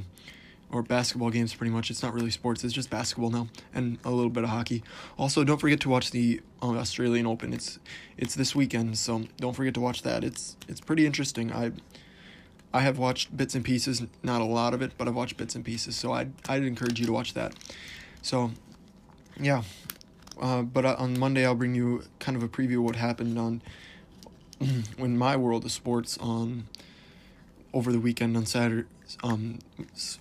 or 0.74 0.82
basketball 0.82 1.30
games 1.30 1.54
pretty 1.54 1.72
much. 1.72 1.92
It's 1.92 2.02
not 2.02 2.14
really 2.14 2.32
sports, 2.32 2.64
it's 2.64 2.74
just 2.74 2.90
basketball 2.90 3.30
now 3.30 3.48
and 3.74 4.00
a 4.04 4.12
little 4.12 4.32
bit 4.32 4.44
of 4.44 4.50
hockey. 4.50 4.84
Also, 5.18 5.44
don't 5.44 5.60
forget 5.60 5.80
to 5.82 5.90
watch 5.90 6.12
the 6.12 6.42
uh, 6.62 6.72
Australian 6.72 7.28
Open. 7.28 7.54
It's 7.54 7.80
it's 8.18 8.36
this 8.36 8.56
weekend, 8.56 8.98
so 8.98 9.24
don't 9.38 9.54
forget 9.54 9.74
to 9.76 9.82
watch 9.82 10.02
that. 10.02 10.24
It's 10.24 10.58
it's 10.68 10.82
pretty 10.82 11.06
interesting. 11.06 11.52
I 11.54 11.72
I 12.74 12.82
have 12.82 12.98
watched 12.98 13.36
bits 13.38 13.54
and 13.54 13.64
pieces, 13.64 14.04
not 14.24 14.42
a 14.42 14.46
lot 14.46 14.74
of 14.74 14.82
it, 14.82 14.94
but 14.98 15.08
I've 15.08 15.16
watched 15.16 15.38
bits 15.38 15.56
and 15.56 15.64
pieces. 15.64 15.96
So 15.96 16.12
I'd 16.12 16.32
I'd 16.50 16.64
encourage 16.64 17.00
you 17.00 17.06
to 17.06 17.14
watch 17.14 17.34
that. 17.36 17.54
So, 18.22 18.52
yeah. 19.40 19.64
Uh, 20.42 20.64
but 20.64 20.84
uh, 20.84 20.96
on 20.98 21.20
Monday 21.20 21.46
I'll 21.46 21.54
bring 21.54 21.76
you 21.76 22.04
kind 22.18 22.36
of 22.36 22.42
a 22.42 22.48
preview 22.48 22.78
of 22.78 22.84
what 22.84 22.96
happened 22.96 23.38
on 23.38 23.62
in 24.98 25.18
my 25.18 25.36
world 25.36 25.64
of 25.64 25.72
sports 25.72 26.18
on 26.18 26.68
over 27.74 27.92
the 27.92 28.00
weekend 28.00 28.38
on 28.38 28.46
Saturday, 28.46 28.88
um, 29.24 29.60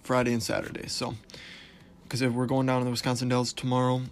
Friday 0.02 0.32
and 0.32 0.42
Saturday. 0.42 0.88
So, 0.88 1.14
because 2.02 2.22
we're 2.22 2.46
going 2.46 2.66
down 2.66 2.80
to 2.80 2.84
the 2.84 2.90
Wisconsin 2.90 3.28
Dells 3.28 3.52
tomorrow, 3.52 4.02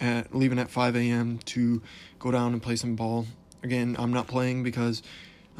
at 0.00 0.34
leaving 0.34 0.58
at 0.58 0.70
5 0.70 0.96
a.m. 0.96 1.38
to 1.46 1.80
go 2.18 2.30
down 2.30 2.52
and 2.52 2.62
play 2.62 2.76
some 2.76 2.96
ball. 2.96 3.26
Again, 3.62 3.96
I'm 3.98 4.12
not 4.12 4.26
playing 4.26 4.62
because 4.62 5.02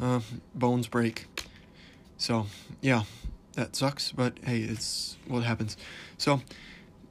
uh, 0.01 0.19
bones 0.53 0.87
break. 0.87 1.27
So 2.17 2.47
yeah, 2.81 3.03
that 3.53 3.75
sucks, 3.75 4.11
but 4.11 4.37
hey, 4.43 4.59
it's 4.61 5.17
what 5.27 5.43
happens. 5.43 5.77
So 6.17 6.41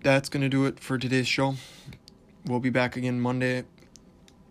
that's 0.02 0.28
gonna 0.28 0.48
do 0.48 0.66
it 0.66 0.80
for 0.80 0.98
today's 0.98 1.28
show. 1.28 1.54
We'll 2.44 2.60
be 2.60 2.70
back 2.70 2.96
again 2.96 3.20
Monday 3.20 3.64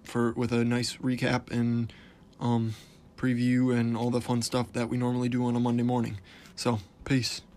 for 0.04 0.32
with 0.34 0.52
a 0.52 0.64
nice 0.66 0.98
recap 0.98 1.52
and 1.52 1.94
um 2.40 2.74
preview 3.18 3.78
and 3.78 3.96
all 3.96 4.10
the 4.10 4.22
fun 4.22 4.42
stuff 4.42 4.74
that 4.74 4.90
we 4.90 4.98
normally 4.98 5.30
do 5.30 5.46
on 5.46 5.56
a 5.56 5.60
Monday 5.60 5.84
morning. 5.84 6.20
So, 6.56 6.80
peace. 7.06 7.42